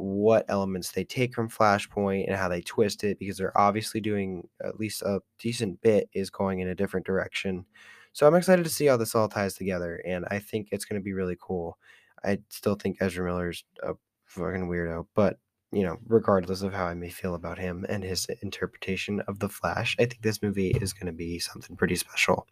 what 0.00 0.44
elements 0.48 0.90
they 0.90 1.04
take 1.04 1.34
from 1.34 1.48
Flashpoint 1.48 2.26
and 2.26 2.36
how 2.36 2.48
they 2.48 2.60
twist 2.60 3.04
it 3.04 3.18
because 3.18 3.38
they're 3.38 3.58
obviously 3.58 4.00
doing 4.00 4.48
at 4.64 4.78
least 4.78 5.02
a 5.02 5.20
decent 5.38 5.80
bit 5.80 6.08
is 6.12 6.30
going 6.30 6.60
in 6.60 6.68
a 6.68 6.74
different 6.74 7.06
direction. 7.06 7.64
So 8.12 8.26
I'm 8.26 8.34
excited 8.34 8.64
to 8.64 8.70
see 8.70 8.86
how 8.86 8.96
this 8.96 9.14
all 9.14 9.28
ties 9.28 9.54
together, 9.54 10.02
and 10.06 10.24
I 10.30 10.38
think 10.38 10.68
it's 10.72 10.84
going 10.84 11.00
to 11.00 11.04
be 11.04 11.12
really 11.12 11.36
cool. 11.40 11.78
I 12.24 12.38
still 12.48 12.74
think 12.74 12.96
Ezra 13.00 13.24
Miller's 13.24 13.64
a 13.82 13.94
fucking 14.24 14.68
weirdo, 14.68 15.06
but 15.14 15.38
you 15.70 15.82
know, 15.82 15.98
regardless 16.06 16.62
of 16.62 16.72
how 16.72 16.86
I 16.86 16.94
may 16.94 17.10
feel 17.10 17.34
about 17.34 17.58
him 17.58 17.84
and 17.88 18.02
his 18.02 18.26
interpretation 18.42 19.20
of 19.28 19.38
the 19.38 19.48
Flash, 19.48 19.96
I 19.98 20.06
think 20.06 20.22
this 20.22 20.42
movie 20.42 20.70
is 20.70 20.92
going 20.92 21.06
to 21.06 21.12
be 21.12 21.38
something 21.38 21.76
pretty 21.76 21.96
special. 21.96 22.46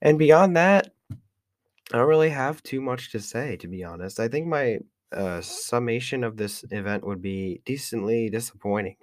And 0.00 0.18
beyond 0.18 0.56
that, 0.56 0.92
I 1.10 1.98
don't 1.98 2.08
really 2.08 2.30
have 2.30 2.62
too 2.62 2.80
much 2.80 3.10
to 3.12 3.20
say, 3.20 3.56
to 3.56 3.68
be 3.68 3.84
honest. 3.84 4.20
I 4.20 4.28
think 4.28 4.46
my 4.46 4.78
uh, 5.14 5.40
summation 5.40 6.24
of 6.24 6.36
this 6.36 6.64
event 6.70 7.06
would 7.06 7.22
be 7.22 7.62
decently 7.64 8.30
disappointing. 8.30 8.96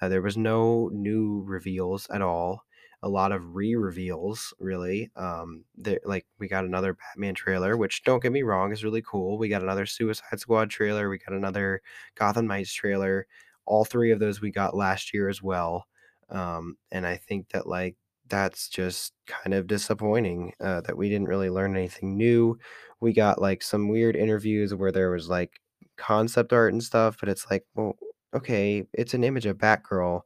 Uh, 0.00 0.08
there 0.08 0.22
was 0.22 0.36
no 0.36 0.90
new 0.92 1.42
reveals 1.46 2.08
at 2.10 2.22
all. 2.22 2.64
A 3.04 3.08
lot 3.08 3.32
of 3.32 3.54
re-reveals, 3.56 4.54
really. 4.60 5.10
Um, 5.16 5.64
like 6.04 6.26
we 6.38 6.48
got 6.48 6.64
another 6.64 6.94
Batman 6.94 7.34
trailer, 7.34 7.76
which 7.76 8.04
don't 8.04 8.22
get 8.22 8.32
me 8.32 8.42
wrong 8.42 8.72
is 8.72 8.84
really 8.84 9.02
cool. 9.02 9.38
We 9.38 9.48
got 9.48 9.62
another 9.62 9.86
Suicide 9.86 10.38
Squad 10.38 10.70
trailer. 10.70 11.08
We 11.08 11.18
got 11.18 11.34
another 11.34 11.82
Gotham 12.14 12.46
Knights 12.46 12.72
trailer. 12.72 13.26
All 13.66 13.84
three 13.84 14.12
of 14.12 14.20
those 14.20 14.40
we 14.40 14.50
got 14.52 14.76
last 14.76 15.12
year 15.12 15.28
as 15.28 15.42
well. 15.42 15.86
Um, 16.30 16.76
and 16.90 17.06
I 17.06 17.16
think 17.16 17.50
that 17.50 17.66
like 17.66 17.96
that's 18.28 18.68
just 18.68 19.12
kind 19.26 19.54
of 19.54 19.66
disappointing 19.66 20.52
uh, 20.60 20.80
that 20.82 20.96
we 20.96 21.08
didn't 21.08 21.28
really 21.28 21.50
learn 21.50 21.76
anything 21.76 22.16
new. 22.16 22.58
We 23.00 23.12
got 23.12 23.40
like 23.40 23.62
some 23.62 23.88
weird 23.88 24.16
interviews 24.16 24.74
where 24.74 24.92
there 24.92 25.10
was 25.10 25.28
like 25.28 25.60
concept 25.96 26.52
art 26.52 26.72
and 26.72 26.82
stuff, 26.82 27.16
but 27.20 27.28
it's 27.28 27.50
like, 27.50 27.64
well, 27.74 27.96
okay, 28.34 28.84
it's 28.94 29.14
an 29.14 29.24
image 29.24 29.46
of 29.46 29.58
Batgirl. 29.58 30.22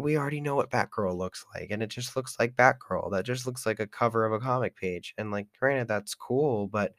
We 0.00 0.16
already 0.16 0.40
know 0.40 0.54
what 0.54 0.70
Batgirl 0.70 1.16
looks 1.16 1.44
like, 1.54 1.68
and 1.70 1.82
it 1.82 1.88
just 1.88 2.16
looks 2.16 2.36
like 2.38 2.54
Batgirl. 2.56 3.10
That 3.12 3.24
just 3.24 3.46
looks 3.46 3.66
like 3.66 3.80
a 3.80 3.86
cover 3.86 4.24
of 4.24 4.32
a 4.32 4.38
comic 4.40 4.76
page. 4.76 5.14
And 5.18 5.30
like, 5.30 5.46
granted, 5.58 5.88
that's 5.88 6.14
cool, 6.14 6.68
but 6.68 6.94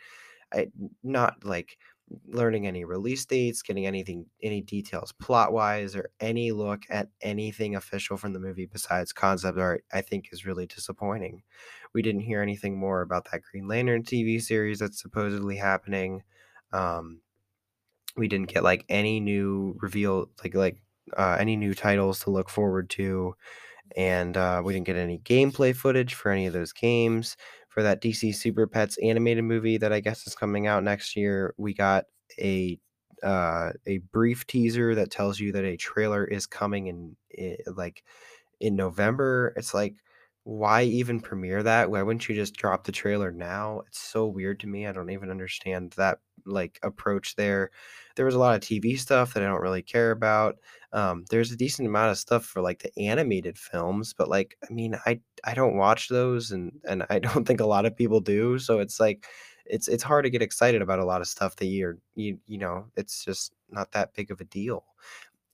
I 0.53 0.67
not 1.03 1.43
like 1.45 1.77
learning 2.25 2.67
any 2.67 2.85
release 2.85 3.25
dates, 3.25 3.61
getting 3.61 3.85
anything, 3.85 4.27
any 4.41 4.61
details 4.61 5.11
plot 5.13 5.53
wise, 5.53 5.95
or 5.95 6.11
any 6.19 6.51
look 6.51 6.83
at 6.89 7.09
anything 7.21 7.75
official 7.75 8.17
from 8.17 8.33
the 8.33 8.39
movie 8.39 8.65
besides 8.65 9.13
concept 9.13 9.57
art, 9.57 9.83
I 9.91 10.01
think 10.01 10.29
is 10.31 10.45
really 10.45 10.67
disappointing. 10.67 11.43
We 11.93 12.01
didn't 12.01 12.21
hear 12.21 12.41
anything 12.41 12.77
more 12.77 13.01
about 13.01 13.29
that 13.31 13.41
Green 13.43 13.67
Lantern 13.67 14.03
TV 14.03 14.39
series 14.39 14.79
that's 14.79 15.01
supposedly 15.01 15.57
happening. 15.57 16.23
Um, 16.71 17.21
we 18.15 18.27
didn't 18.27 18.49
get 18.53 18.63
like 18.63 18.85
any 18.89 19.19
new 19.19 19.77
reveal, 19.81 20.29
like 20.43 20.55
like 20.55 20.81
uh, 21.17 21.37
any 21.39 21.55
new 21.55 21.73
titles 21.73 22.19
to 22.21 22.31
look 22.31 22.49
forward 22.49 22.89
to, 22.91 23.35
and 23.97 24.37
uh, 24.37 24.61
we 24.65 24.73
didn't 24.73 24.87
get 24.87 24.97
any 24.97 25.19
gameplay 25.19 25.75
footage 25.75 26.15
for 26.15 26.31
any 26.31 26.47
of 26.47 26.53
those 26.53 26.73
games 26.73 27.37
for 27.77 27.83
that 27.83 28.01
DC 28.01 28.33
Super 28.33 28.65
Pets 28.65 28.97
animated 29.03 29.43
movie 29.43 29.77
that 29.77 29.93
I 29.93 29.99
guess 29.99 30.25
is 30.25 30.33
coming 30.33 30.65
out 30.65 30.83
next 30.83 31.15
year. 31.15 31.53
We 31.57 31.75
got 31.75 32.05
a 32.39 32.79
uh, 33.21 33.69
a 33.85 33.99
brief 34.11 34.47
teaser 34.47 34.95
that 34.95 35.11
tells 35.11 35.39
you 35.39 35.51
that 35.51 35.63
a 35.63 35.77
trailer 35.77 36.25
is 36.25 36.47
coming 36.47 36.87
in, 36.87 37.15
in 37.29 37.57
like 37.75 38.03
in 38.59 38.75
November. 38.75 39.53
It's 39.55 39.75
like 39.75 39.93
why 40.43 40.85
even 40.85 41.19
premiere 41.19 41.61
that? 41.61 41.91
Why 41.91 42.01
wouldn't 42.01 42.27
you 42.27 42.33
just 42.33 42.55
drop 42.55 42.83
the 42.83 42.91
trailer 42.91 43.31
now? 43.31 43.81
It's 43.85 43.99
so 43.99 44.25
weird 44.25 44.59
to 44.61 44.67
me. 44.67 44.87
I 44.87 44.91
don't 44.91 45.11
even 45.11 45.29
understand 45.29 45.93
that 45.97 46.17
like 46.47 46.79
approach 46.81 47.35
there. 47.35 47.69
There 48.17 48.25
was 48.25 48.35
a 48.35 48.39
lot 48.39 48.55
of 48.55 48.61
TV 48.61 48.99
stuff 48.99 49.33
that 49.33 49.43
I 49.43 49.47
don't 49.47 49.61
really 49.61 49.81
care 49.81 50.11
about. 50.11 50.57
Um, 50.93 51.23
there's 51.29 51.51
a 51.51 51.57
decent 51.57 51.87
amount 51.87 52.11
of 52.11 52.17
stuff 52.17 52.45
for 52.45 52.61
like 52.61 52.79
the 52.79 52.91
animated 52.99 53.57
films, 53.57 54.13
but 54.13 54.27
like 54.29 54.57
I 54.69 54.73
mean, 54.73 54.97
I 55.05 55.21
I 55.45 55.53
don't 55.53 55.77
watch 55.77 56.09
those 56.09 56.51
and 56.51 56.73
and 56.85 57.05
I 57.09 57.19
don't 57.27 57.45
think 57.47 57.61
a 57.61 57.65
lot 57.65 57.85
of 57.85 57.95
people 57.95 58.19
do. 58.19 58.59
So 58.59 58.79
it's 58.79 58.99
like 58.99 59.25
it's 59.65 59.87
it's 59.87 60.03
hard 60.03 60.25
to 60.25 60.31
get 60.31 60.41
excited 60.41 60.81
about 60.81 60.99
a 60.99 61.05
lot 61.05 61.21
of 61.21 61.27
stuff 61.27 61.55
that 61.57 61.67
you're 61.67 61.97
you 62.15 62.39
you 62.47 62.57
know, 62.57 62.87
it's 62.97 63.23
just 63.23 63.53
not 63.69 63.91
that 63.93 64.13
big 64.15 64.31
of 64.31 64.41
a 64.41 64.45
deal 64.45 64.83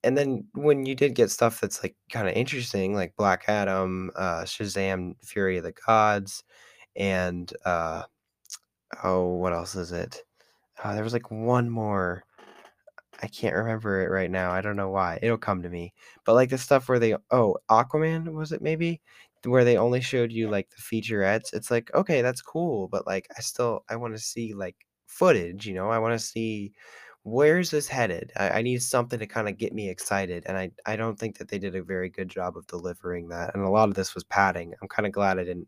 and 0.04 0.18
then 0.18 0.46
when 0.54 0.86
you 0.86 0.96
did 0.96 1.16
get 1.16 1.32
stuff 1.32 1.62
that's 1.62 1.82
like 1.82 1.96
kind 2.12 2.28
of 2.28 2.34
interesting, 2.36 2.94
like 2.94 3.16
Black 3.16 3.46
Adam, 3.48 4.12
uh, 4.16 4.42
Shazam, 4.42 5.16
Fury 5.24 5.58
of 5.58 5.64
the 5.64 5.72
Gods, 5.72 6.44
and 6.96 7.52
uh, 7.66 8.04
oh, 9.04 9.28
what 9.36 9.54
else 9.54 9.76
is 9.76 9.92
it? 9.92 10.24
Uh, 10.84 10.94
there 10.94 11.04
was 11.04 11.14
like 11.14 11.32
one 11.32 11.70
more. 11.70 12.24
I 13.22 13.28
can't 13.28 13.56
remember 13.56 14.02
it 14.02 14.10
right 14.12 14.30
now. 14.30 14.52
I 14.52 14.62
don't 14.62 14.76
know 14.76 14.90
why. 14.90 15.20
It'll 15.22 15.38
come 15.38 15.62
to 15.64 15.70
me. 15.70 15.94
But 16.26 16.34
like 16.36 16.50
the 16.50 16.58
stuff 16.58 16.90
where 16.90 17.00
they 17.00 17.16
oh 17.32 17.58
Aquaman 17.70 18.34
was 18.34 18.52
it 18.52 18.62
maybe 18.62 19.02
where 19.46 19.64
they 19.66 19.78
only 19.78 20.02
showed 20.02 20.32
you 20.32 20.50
like 20.50 20.70
the 20.70 20.82
featurettes. 20.82 21.54
It's 21.54 21.72
like 21.72 21.94
okay, 21.94 22.22
that's 22.22 22.42
cool, 22.42 22.88
but 22.88 23.06
like 23.08 23.28
I 23.38 23.42
still 23.42 23.84
I 23.90 23.96
want 23.98 24.16
to 24.16 24.20
see 24.22 24.54
like 24.54 24.76
footage. 25.08 25.66
You 25.68 25.76
know, 25.76 25.90
I 25.90 26.00
want 26.00 26.20
to 26.20 26.26
see 26.26 26.74
where's 27.24 27.72
this 27.72 27.88
headed? 27.88 28.32
I, 28.38 28.50
I 28.50 28.62
need 28.62 28.82
something 28.82 29.20
to 29.20 29.28
kind 29.28 29.48
of 29.50 29.58
get 29.58 29.74
me 29.74 29.90
excited, 29.90 30.44
and 30.48 30.58
I 30.58 30.72
I 30.86 30.96
don't 30.96 31.18
think 31.20 31.38
that 31.38 31.48
they 31.50 31.58
did 31.60 31.76
a 31.76 31.84
very 31.84 32.10
good 32.10 32.30
job 32.30 32.58
of 32.58 32.68
delivering 32.68 33.30
that. 33.30 33.54
And 33.56 33.64
a 33.64 33.70
lot 33.70 33.90
of 33.90 33.96
this 33.96 34.14
was 34.16 34.24
padding. 34.26 34.74
I'm 34.82 34.88
kind 34.90 35.06
of 35.08 35.12
glad 35.14 35.40
I 35.40 35.44
didn't 35.46 35.68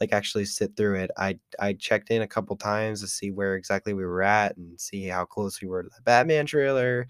like 0.00 0.12
actually 0.12 0.44
sit 0.46 0.76
through 0.76 0.96
it. 1.00 1.10
I 1.18 1.38
I 1.60 1.74
checked 1.74 2.10
in 2.10 2.22
a 2.22 2.28
couple 2.28 2.56
times 2.56 3.00
to 3.02 3.08
see 3.08 3.30
where 3.30 3.54
exactly 3.56 3.94
we 3.94 4.04
were 4.04 4.22
at 4.22 4.56
and 4.56 4.80
see 4.80 5.06
how 5.08 5.24
close 5.24 5.60
we 5.60 5.68
were 5.68 5.82
to 5.84 5.90
the 5.94 6.02
Batman 6.02 6.46
trailer. 6.46 7.06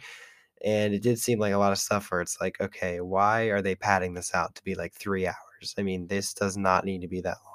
And 0.65 0.95
it 0.95 1.03
did 1.03 1.19
seem 1.19 1.39
like 1.41 1.53
a 1.55 1.59
lot 1.59 1.73
of 1.73 1.79
stuff 1.79 2.11
where 2.11 2.21
it's 2.21 2.41
like, 2.41 2.61
okay, 2.61 3.01
why 3.01 3.45
are 3.47 3.63
they 3.63 3.75
padding 3.75 4.15
this 4.15 4.35
out 4.35 4.55
to 4.57 4.65
be 4.65 4.75
like 4.77 4.95
three 4.95 5.27
hours? 5.27 5.75
I 5.79 5.83
mean, 5.83 6.07
this 6.07 6.35
does 6.35 6.57
not 6.57 6.85
need 6.85 7.01
to 7.03 7.09
be 7.09 7.21
that 7.23 7.39
long. 7.45 7.52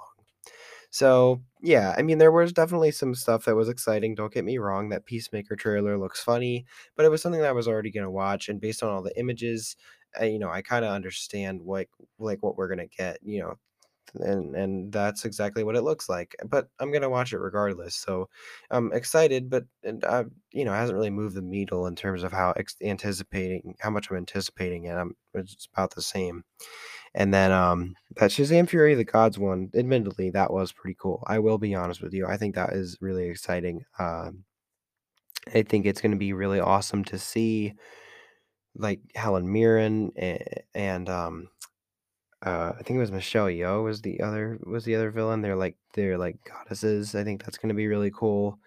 So, 0.97 1.41
yeah, 1.61 1.93
I 1.97 2.01
mean, 2.01 2.17
there 2.17 2.31
was 2.31 2.53
definitely 2.53 2.91
some 2.91 3.13
stuff 3.15 3.45
that 3.45 3.55
was 3.55 3.69
exciting. 3.69 4.15
Don't 4.15 4.33
get 4.33 4.45
me 4.45 4.57
wrong. 4.57 4.89
That 4.89 5.05
Peacemaker 5.05 5.55
trailer 5.55 5.97
looks 5.97 6.21
funny, 6.23 6.65
but 6.95 7.05
it 7.05 7.09
was 7.09 7.21
something 7.21 7.41
that 7.41 7.49
I 7.49 7.53
was 7.53 7.67
already 7.67 7.91
gonna 7.91 8.11
watch. 8.11 8.49
And 8.49 8.61
based 8.61 8.83
on 8.83 8.89
all 8.89 9.01
the 9.03 9.17
images, 9.19 9.75
you 10.21 10.39
know, 10.39 10.49
I 10.49 10.61
kind 10.61 10.85
of 10.85 10.91
understand 10.91 11.61
like 11.65 11.89
like 12.19 12.41
what 12.43 12.57
we're 12.57 12.69
gonna 12.69 12.87
get. 12.87 13.19
You 13.23 13.41
know, 13.41 13.55
and 14.15 14.55
and 14.55 14.91
that's 14.93 15.25
exactly 15.25 15.63
what 15.63 15.75
it 15.75 15.83
looks 15.83 16.09
like. 16.09 16.35
But 16.47 16.69
I'm 16.79 16.91
gonna 16.91 17.09
watch 17.09 17.33
it 17.33 17.39
regardless. 17.39 17.95
So 17.95 18.29
I'm 18.71 18.93
excited, 18.93 19.49
but 19.49 19.65
and 19.83 20.03
I, 20.05 20.25
you 20.53 20.65
know, 20.65 20.73
it 20.73 20.77
hasn't 20.77 20.97
really 20.97 21.09
moved 21.11 21.35
the 21.35 21.41
needle 21.41 21.87
in 21.87 21.95
terms 21.95 22.23
of 22.23 22.31
how 22.33 22.53
ex- 22.57 22.77
anticipating 22.83 23.75
how 23.81 23.89
much 23.91 24.09
I'm 24.11 24.17
anticipating 24.17 24.85
it. 24.85 24.93
I'm 24.95 25.15
it's 25.35 25.67
about 25.73 25.95
the 25.95 26.01
same. 26.01 26.43
And 27.17 27.33
then 27.33 27.51
um 27.51 27.95
that 28.17 28.29
Shazam 28.29 28.69
Fury 28.69 28.93
of 28.93 28.99
the 28.99 29.03
Gods 29.03 29.39
one, 29.39 29.71
admittedly, 29.75 30.29
that 30.29 30.53
was 30.53 30.71
pretty 30.71 30.95
cool. 31.01 31.23
I 31.27 31.39
will 31.39 31.57
be 31.57 31.73
honest 31.75 32.01
with 32.01 32.13
you. 32.13 32.27
I 32.27 32.37
think 32.37 32.55
that 32.55 32.73
is 32.73 32.97
really 33.01 33.27
exciting. 33.27 33.83
Um 33.99 34.45
I 35.53 35.63
think 35.63 35.85
it's 35.85 35.99
going 36.01 36.11
to 36.11 36.17
be 36.17 36.33
really 36.33 36.59
awesome 36.59 37.03
to 37.05 37.17
see 37.17 37.73
like 38.75 38.99
Helen 39.15 39.51
Mirren 39.51 40.11
and, 40.15 40.43
and 40.75 41.09
um 41.09 41.49
uh 42.45 42.73
I 42.77 42.83
think 42.83 42.97
it 42.97 42.99
was 42.99 43.11
Michelle 43.11 43.47
Yeoh 43.47 43.83
was 43.83 44.01
the 44.01 44.21
other 44.21 44.59
was 44.63 44.85
the 44.85 44.95
other 44.95 45.09
villain. 45.09 45.41
They're 45.41 45.55
like 45.55 45.75
they're 45.95 46.19
like 46.19 46.37
goddesses. 46.43 47.15
I 47.15 47.23
think 47.23 47.43
that's 47.43 47.57
going 47.57 47.69
to 47.69 47.75
be 47.75 47.87
really 47.87 48.11
cool. 48.11 48.59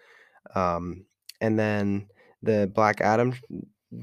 Um 0.55 1.05
and 1.39 1.57
then 1.57 2.09
the 2.43 2.69
Black 2.75 2.99
Adam 2.99 3.33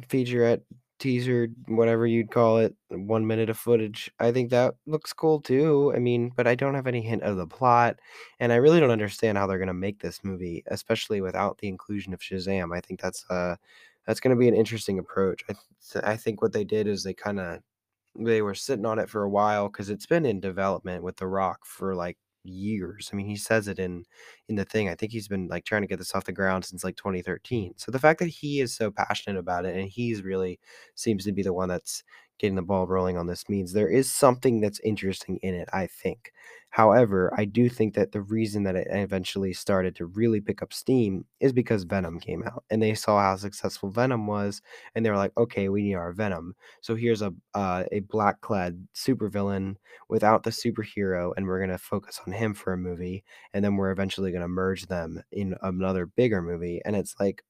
featurette 0.09 0.63
teaser, 0.99 1.49
whatever 1.67 2.07
you'd 2.07 2.31
call 2.31 2.59
it, 2.59 2.75
1 2.91 3.27
minute 3.27 3.51
of 3.51 3.59
footage. 3.59 4.11
I 4.21 4.33
think 4.33 4.51
that 4.51 4.75
looks 4.87 5.13
cool 5.13 5.41
too. 5.41 5.93
I 5.95 5.99
mean, 6.01 6.33
but 6.37 6.47
I 6.47 6.55
don't 6.55 6.75
have 6.75 6.87
any 6.87 7.03
hint 7.03 7.23
of 7.23 7.37
the 7.37 7.47
plot, 7.47 7.99
and 8.41 8.53
I 8.53 8.57
really 8.57 8.81
don't 8.81 8.91
understand 8.91 9.39
how 9.39 9.47
they're 9.47 9.59
gonna 9.59 9.75
make 9.75 10.01
this 10.01 10.25
movie, 10.25 10.63
especially 10.69 11.21
without 11.21 11.59
the 11.59 11.69
inclusion 11.69 12.13
of 12.15 12.21
Shazam. 12.21 12.77
I 12.77 12.81
think 12.81 13.01
that's 13.01 13.25
uh 13.31 13.57
that's 14.07 14.21
gonna 14.21 14.37
be 14.37 14.49
an 14.49 14.55
interesting 14.55 14.99
approach. 14.99 15.45
I 15.49 15.55
th- 15.93 16.05
I 16.05 16.17
think 16.17 16.43
what 16.43 16.53
they 16.53 16.65
did 16.65 16.87
is 16.89 17.03
they 17.05 17.15
kind 17.15 17.41
of 17.41 17.61
they 18.19 18.43
were 18.43 18.55
sitting 18.55 18.87
on 18.87 18.99
it 18.99 19.09
for 19.11 19.23
a 19.23 19.31
while 19.31 19.69
because 19.69 19.91
it's 19.91 20.07
been 20.07 20.27
in 20.27 20.41
development 20.41 21.03
with 21.05 21.17
The 21.17 21.27
Rock 21.29 21.65
for 21.67 21.95
like 21.95 22.19
years. 22.45 23.11
I 23.13 23.17
mean, 23.17 23.27
he 23.27 23.37
says 23.37 23.69
it 23.69 23.79
in 23.79 24.05
in 24.49 24.57
the 24.57 24.65
thing. 24.65 24.89
I 24.89 24.95
think 24.95 25.13
he's 25.13 25.29
been 25.29 25.49
like 25.49 25.65
trying 25.65 25.83
to 25.83 25.89
get 25.89 25.99
this 25.99 26.15
off 26.15 26.25
the 26.25 26.33
ground 26.33 26.65
since 26.65 26.85
like 26.85 26.97
2013. 26.97 27.75
So 27.77 27.91
the 27.93 27.99
fact 27.99 28.19
that 28.21 28.29
he 28.29 28.61
is 28.61 28.75
so 28.75 28.91
passionate 28.91 29.39
about 29.39 29.65
it 29.67 29.77
and 29.77 29.89
he's 29.89 30.23
really 30.23 30.59
seems 30.95 31.25
to 31.25 31.33
be 31.33 31.43
the 31.43 31.53
one 31.53 31.69
that's 31.69 32.03
getting 32.39 32.57
the 32.57 32.63
ball 32.63 32.87
rolling 32.87 33.17
on 33.17 33.27
this 33.27 33.49
means 33.49 33.73
there 33.73 33.89
is 33.89 34.13
something 34.13 34.61
that's 34.61 34.81
interesting 34.81 35.39
in 35.43 35.55
it, 35.55 35.69
I 35.73 35.87
think. 35.87 36.33
However, 36.71 37.33
I 37.37 37.47
do 37.47 37.69
think 37.69 37.95
that 37.95 38.13
the 38.13 38.21
reason 38.21 38.63
that 38.65 38.77
it 38.77 38.87
eventually 38.91 39.53
started 39.55 39.97
to 39.97 40.07
really 40.07 40.41
pick 40.41 40.63
up 40.63 40.73
steam 40.73 41.25
is 41.41 41.53
because 41.53 41.85
Venom 41.85 42.21
came 42.21 42.43
out 42.45 42.63
and 42.71 42.83
they 42.83 42.95
saw 42.95 43.19
how 43.21 43.37
successful 43.37 43.91
Venom 43.91 44.27
was 44.27 44.61
and 44.95 45.05
they 45.05 45.11
were 45.11 45.17
like, 45.17 45.33
"Okay, 45.37 45.69
we 45.71 45.83
need 45.83 45.95
our 45.95 46.13
Venom." 46.13 46.55
So 46.83 46.95
here's 46.95 47.23
a 47.23 47.33
uh, 47.55 47.85
a 47.93 48.01
black-clad 48.01 48.87
supervillain 48.95 49.77
without 50.09 50.43
the 50.43 50.51
superhero 50.51 51.33
and 51.37 51.47
we're 51.47 51.59
going 51.59 51.71
to 51.71 51.79
focus 51.79 52.21
on 52.27 52.33
him 52.33 52.55
for 52.55 52.73
a 52.75 52.79
movie 52.79 53.25
and 53.55 53.65
then 53.65 53.77
we're 53.77 53.91
eventually 53.91 54.31
going 54.31 54.43
to 54.43 54.49
merge 54.49 54.87
them 54.87 55.23
in 55.33 55.55
another 55.63 56.07
bigger 56.07 56.43
movie 56.43 56.81
and 56.85 56.95
it's 56.97 57.15
like, 57.19 57.43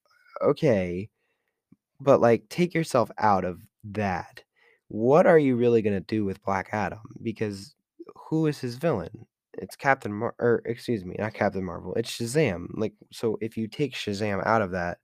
"Okay, 0.42 1.08
but 2.00 2.20
like 2.20 2.48
take 2.48 2.74
yourself 2.74 3.10
out 3.18 3.44
of 3.44 3.60
that. 3.84 4.44
What 4.88 5.26
are 5.26 5.38
you 5.38 5.56
really 5.56 5.82
going 5.82 5.96
to 5.96 6.00
do 6.06 6.24
with 6.24 6.42
Black 6.42 6.70
Adam? 6.72 7.00
Because 7.22 7.74
who 8.28 8.46
is 8.46 8.58
his 8.58 8.76
villain? 8.76 9.26
It's 9.54 9.76
Captain 9.76 10.12
Mar 10.12 10.34
or 10.38 10.62
excuse 10.64 11.04
me, 11.04 11.16
not 11.18 11.34
Captain 11.34 11.64
Marvel. 11.64 11.94
It's 11.94 12.10
Shazam. 12.16 12.68
Like 12.74 12.94
so 13.12 13.36
if 13.40 13.56
you 13.56 13.66
take 13.68 13.94
Shazam 13.94 14.44
out 14.46 14.62
of 14.62 14.70
that, 14.72 14.98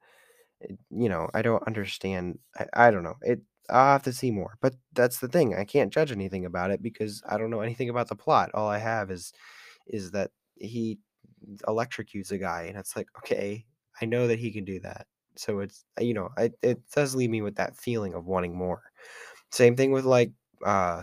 it, 0.61 0.79
you 0.91 1.09
know, 1.09 1.29
I 1.35 1.43
don't 1.43 1.67
understand. 1.67 2.38
I, 2.59 2.67
I 2.88 2.91
don't 2.93 3.05
know. 3.05 3.17
It 3.23 3.43
I'll 3.71 3.93
have 3.95 4.03
to 4.05 4.12
see 4.12 4.31
more. 4.31 4.59
But 4.62 4.75
that's 4.95 5.21
the 5.21 5.29
thing. 5.29 5.55
I 5.57 5.64
can't 5.64 5.93
judge 5.93 6.12
anything 6.12 6.47
about 6.47 6.71
it 6.71 6.83
because 6.83 7.23
I 7.29 7.38
don't 7.38 7.50
know 7.50 7.61
anything 7.62 7.91
about 7.91 8.09
the 8.09 8.17
plot. 8.17 8.50
All 8.55 8.69
I 8.69 8.79
have 8.79 9.11
is 9.11 9.33
is 9.88 10.12
that 10.12 10.31
he 10.57 10.99
electrocutes 11.69 12.33
a 12.33 12.38
guy 12.38 12.64
and 12.69 12.79
it's 12.79 12.97
like, 12.97 13.09
okay, 13.19 13.64
I 14.00 14.07
know 14.07 14.26
that 14.29 14.38
he 14.38 14.53
can 14.53 14.64
do 14.64 14.81
that. 14.81 15.07
So 15.37 15.61
it's 15.61 15.85
you 16.00 16.14
know, 16.14 16.31
it 16.62 16.81
does 16.95 17.14
leave 17.14 17.31
me 17.31 17.43
with 17.43 17.57
that 17.57 17.76
feeling 17.76 18.14
of 18.14 18.26
wanting 18.26 18.57
more. 18.57 18.83
Same 19.55 19.77
thing 19.77 19.93
with 19.93 20.05
like 20.05 20.33
uh 20.65 21.03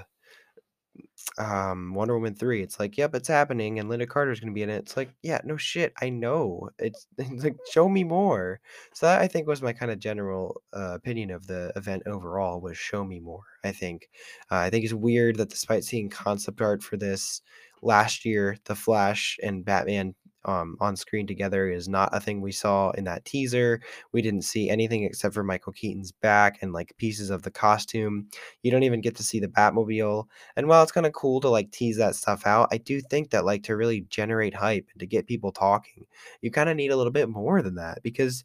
um, 1.38 1.94
Wonder 1.94 2.16
Woman 2.16 2.36
3, 2.36 2.62
it's 2.62 2.80
like, 2.80 2.98
"Yep, 2.98 3.16
it's 3.16 3.28
happening, 3.28 3.80
and 3.80 3.90
Lynda 3.90 4.08
Carter's 4.08 4.40
gonna 4.40 4.52
be 4.54 4.64
in 4.64 4.70
it." 4.70 4.78
It's 4.80 4.98
like, 4.98 5.12
"Yeah, 5.22 5.40
no 5.44 5.58
shit, 5.58 5.94
I 6.02 6.10
know." 6.10 6.70
It's 6.80 7.08
it's 7.18 7.44
like, 7.44 7.58
"Show 7.72 7.88
me 7.90 8.04
more." 8.04 8.60
So 8.94 9.06
that 9.06 9.22
I 9.22 9.28
think 9.28 9.48
was 9.48 9.62
my 9.62 9.74
kinda 9.74 9.96
general, 9.96 10.62
uh, 10.74 10.94
opinion 10.96 11.32
of 11.32 11.48
the 11.48 11.72
event 11.76 12.04
overall 12.08 12.60
was 12.62 12.78
show 12.78 13.04
me 13.06 13.20
more, 13.20 13.44
I 13.64 13.72
think. 13.72 14.10
Uh, 14.52 14.56
I 14.58 14.70
think 14.70 14.84
it's 14.86 14.94
weird 14.94 15.38
that 15.38 15.50
despite 15.50 15.84
seeing 15.84 16.10
concept 16.10 16.62
art 16.62 16.84
for 16.84 16.98
this 16.98 17.42
last 17.82 18.26
year, 18.26 18.58
The 18.66 18.76
Flash 18.76 19.38
and 19.44 19.66
Batman, 19.66 20.16
um, 20.46 20.78
on 20.80 20.96
screen 20.96 21.28
together 21.28 21.70
is 21.70 21.88
not 21.88 22.10
a 22.14 22.20
thing 22.20 22.42
we 22.42 22.52
saw 22.52 22.92
in 22.92 23.04
that 23.06 23.26
teaser. 23.26 23.82
We 24.12 24.22
didn't 24.22 24.44
see 24.44 24.70
anything 24.70 25.04
except 25.04 25.34
for 25.34 25.44
Michael 25.44 25.74
Keaton's 25.74 26.12
back 26.12 26.60
and, 26.62 26.74
like, 26.74 26.96
pieces 26.98 27.30
of 27.30 27.44
the 27.44 27.52
costume. 27.52 28.28
You 28.64 28.72
don't 28.72 28.84
even 28.84 29.02
get 29.02 29.16
to 29.18 29.24
see 29.24 29.40
the 29.40 29.48
Batmobile. 29.48 30.26
And 30.56 30.68
while 30.68 30.84
it's 30.84 30.92
kind 30.92 31.06
of 31.06 31.14
cool 31.14 31.42
to 31.42 31.50
like 31.50 31.72
tease 31.72 31.98
that 31.98 32.16
stuff 32.16 32.46
out, 32.46 32.70
I 32.72 32.78
do 32.78 33.02
think 33.02 33.30
that 33.32 33.46
like 33.46 33.64
to 33.64 33.76
really 33.76 34.02
generate 34.10 34.54
hype 34.56 34.88
and 34.92 35.00
to 35.00 35.08
get 35.08 35.28
people 35.28 35.52
talking, 35.52 36.06
you 36.42 36.52
kind 36.52 36.70
of 36.70 36.76
need 36.76 36.92
a 36.92 36.98
little 36.98 37.12
bit 37.12 37.30
more 37.30 37.62
than 37.62 37.76
that 37.76 38.02
because 38.04 38.44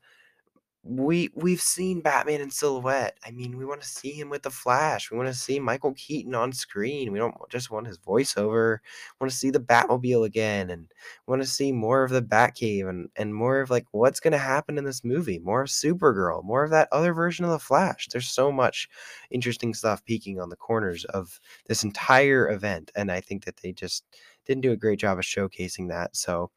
we 0.89 1.31
we've 1.35 1.61
seen 1.61 2.01
Batman 2.01 2.41
in 2.41 2.51
silhouette. 2.51 3.19
I 3.25 3.31
mean, 3.31 3.57
we 3.57 3.65
want 3.65 3.81
to 3.81 3.89
see 3.89 4.13
him 4.13 4.31
with 4.31 4.43
the 4.43 4.51
Flash. 4.51 5.11
We 5.11 5.17
want 5.17 5.29
to 5.29 5.35
see 5.35 5.59
Michael 5.59 5.95
Keaton 5.95 6.35
on 6.35 6.53
screen. 6.53 7.13
We 7.13 7.19
don't 7.19 7.35
just 7.51 7.71
want 7.71 7.87
his 7.87 7.99
voiceover. 7.99 8.79
We 8.79 9.25
want 9.25 9.31
to 9.31 9.37
see 9.37 9.51
the 9.51 9.61
Batmobile 9.61 10.25
again, 10.25 10.71
and 10.71 10.87
we 11.27 11.33
want 11.33 11.43
to 11.43 11.49
see 11.49 11.73
more 11.73 12.05
of 12.05 12.11
the 12.11 12.23
Batcave 12.23 12.89
and 12.89 13.09
and 13.17 13.35
more 13.35 13.61
of 13.61 13.71
like 13.71 13.87
what's 13.91 14.21
going 14.21 14.33
to 14.33 14.39
happen 14.39 14.79
in 14.79 14.85
this 14.85 15.05
movie. 15.05 15.39
More 15.41 15.63
of 15.63 15.69
Supergirl. 15.69 16.45
More 16.45 16.65
of 16.65 16.71
that 16.71 16.89
other 16.93 17.13
version 17.13 17.45
of 17.45 17.51
the 17.51 17.59
Flash. 17.59 18.09
There's 18.09 18.29
so 18.29 18.53
much 18.53 18.89
interesting 19.31 19.75
stuff 19.75 20.05
peeking 20.05 20.41
on 20.41 20.51
the 20.51 20.57
corners 20.57 21.05
of 21.07 21.41
this 21.67 21.85
entire 21.85 22.51
event, 22.51 22.93
and 22.95 23.11
I 23.11 23.21
think 23.21 23.45
that 23.45 23.57
they 23.59 23.73
just 23.73 24.05
didn't 24.47 24.63
do 24.63 24.73
a 24.73 24.77
great 24.77 25.01
job 25.01 25.19
of 25.19 25.25
showcasing 25.25 25.89
that. 25.89 26.17
So 26.17 26.51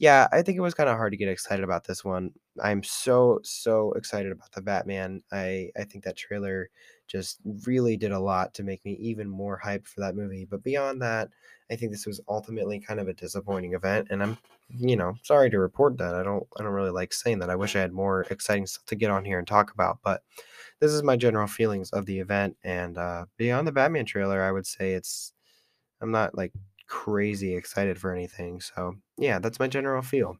yeah, 0.00 0.28
I 0.32 0.42
think 0.42 0.58
it 0.58 0.62
was 0.62 0.74
kinda 0.74 0.96
hard 0.96 1.12
to 1.12 1.18
get 1.18 1.28
excited 1.28 1.64
about 1.64 1.84
this 1.86 2.04
one. 2.04 2.32
I'm 2.62 2.82
so, 2.84 3.40
so 3.44 3.92
excited 3.94 4.32
about 4.32 4.52
the 4.52 4.62
Batman. 4.62 5.22
I 5.32 5.70
I 5.78 5.84
think 5.84 6.04
that 6.04 6.16
trailer 6.16 6.70
just 7.08 7.38
really 7.66 7.96
did 7.98 8.12
a 8.12 8.20
lot 8.20 8.54
to 8.54 8.64
make 8.64 8.84
me 8.84 8.94
even 8.94 9.28
more 9.30 9.60
hyped 9.64 9.86
for 9.88 10.00
that 10.00 10.16
movie, 10.16 10.46
but 10.46 10.62
beyond 10.64 11.02
that, 11.02 11.30
I 11.70 11.76
think 11.76 11.92
this 11.92 12.06
was 12.06 12.20
ultimately 12.28 12.80
kind 12.80 13.00
of 13.00 13.08
a 13.08 13.14
disappointing 13.14 13.74
event, 13.74 14.08
and 14.10 14.22
I'm, 14.22 14.38
you 14.70 14.96
know, 14.96 15.14
sorry 15.24 15.50
to 15.50 15.58
report 15.60 15.98
that. 15.98 16.14
I 16.16 16.22
don't 16.24 16.46
I 16.58 16.62
don't 16.64 16.72
really 16.72 16.90
like 16.90 17.12
saying 17.14 17.40
that. 17.40 17.50
I 17.50 17.56
wish 17.56 17.76
I 17.76 17.80
had 17.80 17.92
more 17.92 18.22
exciting 18.30 18.66
stuff 18.66 18.86
to 18.86 18.96
get 18.96 19.10
on 19.10 19.24
here 19.24 19.38
and 19.38 19.46
talk 19.48 19.72
about, 19.72 19.98
but 20.02 20.22
this 20.80 20.92
is 20.92 21.02
my 21.04 21.16
general 21.16 21.46
feelings 21.48 21.90
of 21.92 22.06
the 22.06 22.20
event, 22.20 22.56
and, 22.64 22.98
uh, 22.98 23.26
beyond 23.38 23.66
the 23.68 23.72
Batman 23.72 24.06
trailer, 24.06 24.42
I 24.42 24.52
would 24.52 24.66
say 24.66 24.94
it's 24.94 25.32
I'm 26.00 26.10
not, 26.10 26.34
like, 26.36 26.52
crazy 26.90 27.54
excited 27.56 27.98
for 27.98 28.12
anything. 28.14 28.60
So 28.60 28.96
yeah, 29.18 29.38
that's 29.38 29.60
my 29.60 29.68
general 29.68 30.02
feel. 30.02 30.36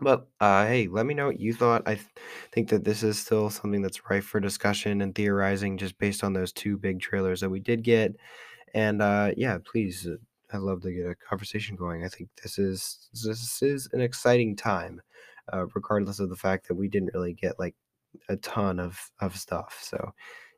But 0.00 0.28
uh, 0.40 0.66
hey, 0.66 0.88
let 0.88 1.06
me 1.06 1.14
know 1.14 1.26
what 1.26 1.40
you 1.40 1.52
thought. 1.52 1.82
I 1.86 1.96
th- 1.96 2.06
think 2.52 2.70
that 2.70 2.84
this 2.84 3.02
is 3.02 3.18
still 3.18 3.50
something 3.50 3.82
that's 3.82 4.08
ripe 4.08 4.24
for 4.24 4.40
discussion 4.40 5.02
and 5.02 5.14
theorizing 5.14 5.76
just 5.76 5.98
based 5.98 6.24
on 6.24 6.32
those 6.32 6.52
two 6.52 6.78
big 6.78 7.00
trailers 7.00 7.40
that 7.40 7.50
we 7.50 7.60
did 7.60 7.82
get. 7.84 8.16
And 8.74 9.02
uh, 9.02 9.32
yeah, 9.36 9.58
please, 9.64 10.06
uh, 10.06 10.16
I'd 10.52 10.62
love 10.62 10.82
to 10.82 10.92
get 10.92 11.06
a 11.06 11.14
conversation 11.14 11.76
going. 11.76 12.04
I 12.04 12.08
think 12.08 12.30
this 12.42 12.58
is 12.58 13.08
this 13.12 13.62
is 13.62 13.88
an 13.92 14.00
exciting 14.00 14.56
time, 14.56 15.02
uh, 15.52 15.66
regardless 15.74 16.20
of 16.20 16.30
the 16.30 16.36
fact 16.36 16.68
that 16.68 16.74
we 16.74 16.88
didn't 16.88 17.14
really 17.14 17.34
get 17.34 17.58
like 17.58 17.74
a 18.28 18.36
ton 18.36 18.80
of 18.80 18.98
of 19.20 19.36
stuff. 19.36 19.78
So 19.82 20.12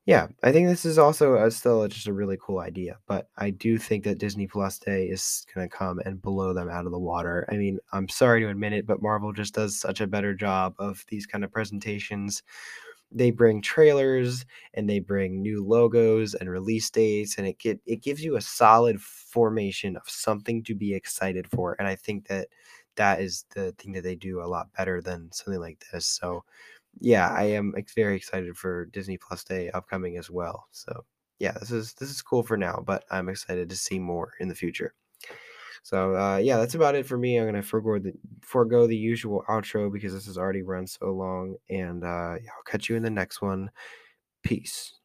yeah, 0.04 0.26
I 0.42 0.50
think 0.50 0.66
this 0.68 0.84
is 0.84 0.98
also 0.98 1.36
uh, 1.36 1.48
still 1.50 1.86
just 1.86 2.08
a 2.08 2.12
really 2.12 2.36
cool 2.44 2.58
idea, 2.58 2.98
but 3.06 3.28
I 3.36 3.50
do 3.50 3.78
think 3.78 4.02
that 4.04 4.18
Disney 4.18 4.48
Plus 4.48 4.78
Day 4.78 5.04
is 5.06 5.46
gonna 5.54 5.68
come 5.68 6.00
and 6.04 6.20
blow 6.20 6.52
them 6.52 6.68
out 6.68 6.86
of 6.86 6.92
the 6.92 6.98
water. 6.98 7.46
I 7.52 7.56
mean, 7.56 7.78
I'm 7.92 8.08
sorry 8.08 8.40
to 8.40 8.48
admit 8.48 8.72
it, 8.72 8.84
but 8.84 9.00
Marvel 9.00 9.32
just 9.32 9.54
does 9.54 9.78
such 9.78 10.00
a 10.00 10.08
better 10.08 10.34
job 10.34 10.74
of 10.80 11.04
these 11.08 11.24
kind 11.24 11.44
of 11.44 11.52
presentations. 11.52 12.42
They 13.12 13.30
bring 13.30 13.62
trailers 13.62 14.44
and 14.74 14.88
they 14.90 14.98
bring 15.00 15.42
new 15.42 15.64
logos 15.64 16.34
and 16.34 16.50
release 16.50 16.90
dates, 16.90 17.38
and 17.38 17.46
it 17.46 17.58
get 17.60 17.80
it 17.86 18.02
gives 18.02 18.24
you 18.24 18.36
a 18.36 18.40
solid 18.40 19.00
formation 19.00 19.96
of 19.96 20.02
something 20.08 20.64
to 20.64 20.74
be 20.74 20.94
excited 20.94 21.46
for. 21.48 21.76
And 21.78 21.86
I 21.88 21.96
think 21.96 22.26
that 22.28 22.48
that 22.96 23.20
is 23.20 23.44
the 23.54 23.72
thing 23.78 23.92
that 23.92 24.02
they 24.04 24.16
do 24.16 24.42
a 24.42 24.46
lot 24.48 24.68
better 24.76 25.00
than 25.02 25.30
something 25.32 25.60
like 25.60 25.84
this. 25.92 26.06
So 26.06 26.44
yeah, 27.00 27.28
I 27.30 27.44
am 27.44 27.74
very 27.94 28.16
excited 28.16 28.56
for 28.56 28.86
Disney 28.86 29.18
Plus 29.18 29.44
Day 29.44 29.70
upcoming 29.70 30.16
as 30.18 30.30
well. 30.30 30.66
So 30.70 31.04
yeah, 31.38 31.52
this 31.52 31.70
is 31.70 31.94
this 31.94 32.10
is 32.10 32.22
cool 32.22 32.42
for 32.42 32.56
now, 32.56 32.82
but 32.86 33.04
I'm 33.10 33.28
excited 33.28 33.68
to 33.70 33.76
see 33.76 33.98
more 33.98 34.32
in 34.40 34.48
the 34.48 34.54
future. 34.54 34.94
So 35.82 36.16
uh, 36.16 36.36
yeah, 36.38 36.58
that's 36.58 36.74
about 36.74 36.94
it 36.94 37.06
for 37.06 37.18
me. 37.18 37.38
I'm 37.38 37.46
gonna 37.46 37.62
forego 37.62 37.98
the 37.98 38.12
forego 38.42 38.86
the 38.86 38.96
usual 38.96 39.44
outro 39.48 39.92
because 39.92 40.12
this 40.12 40.26
has 40.26 40.38
already 40.38 40.62
run 40.62 40.86
so 40.86 41.12
long, 41.12 41.56
and 41.70 42.04
uh, 42.04 42.36
I'll 42.38 42.64
catch 42.66 42.88
you 42.88 42.96
in 42.96 43.02
the 43.02 43.10
next 43.10 43.42
one. 43.42 43.70
Peace. 44.42 45.01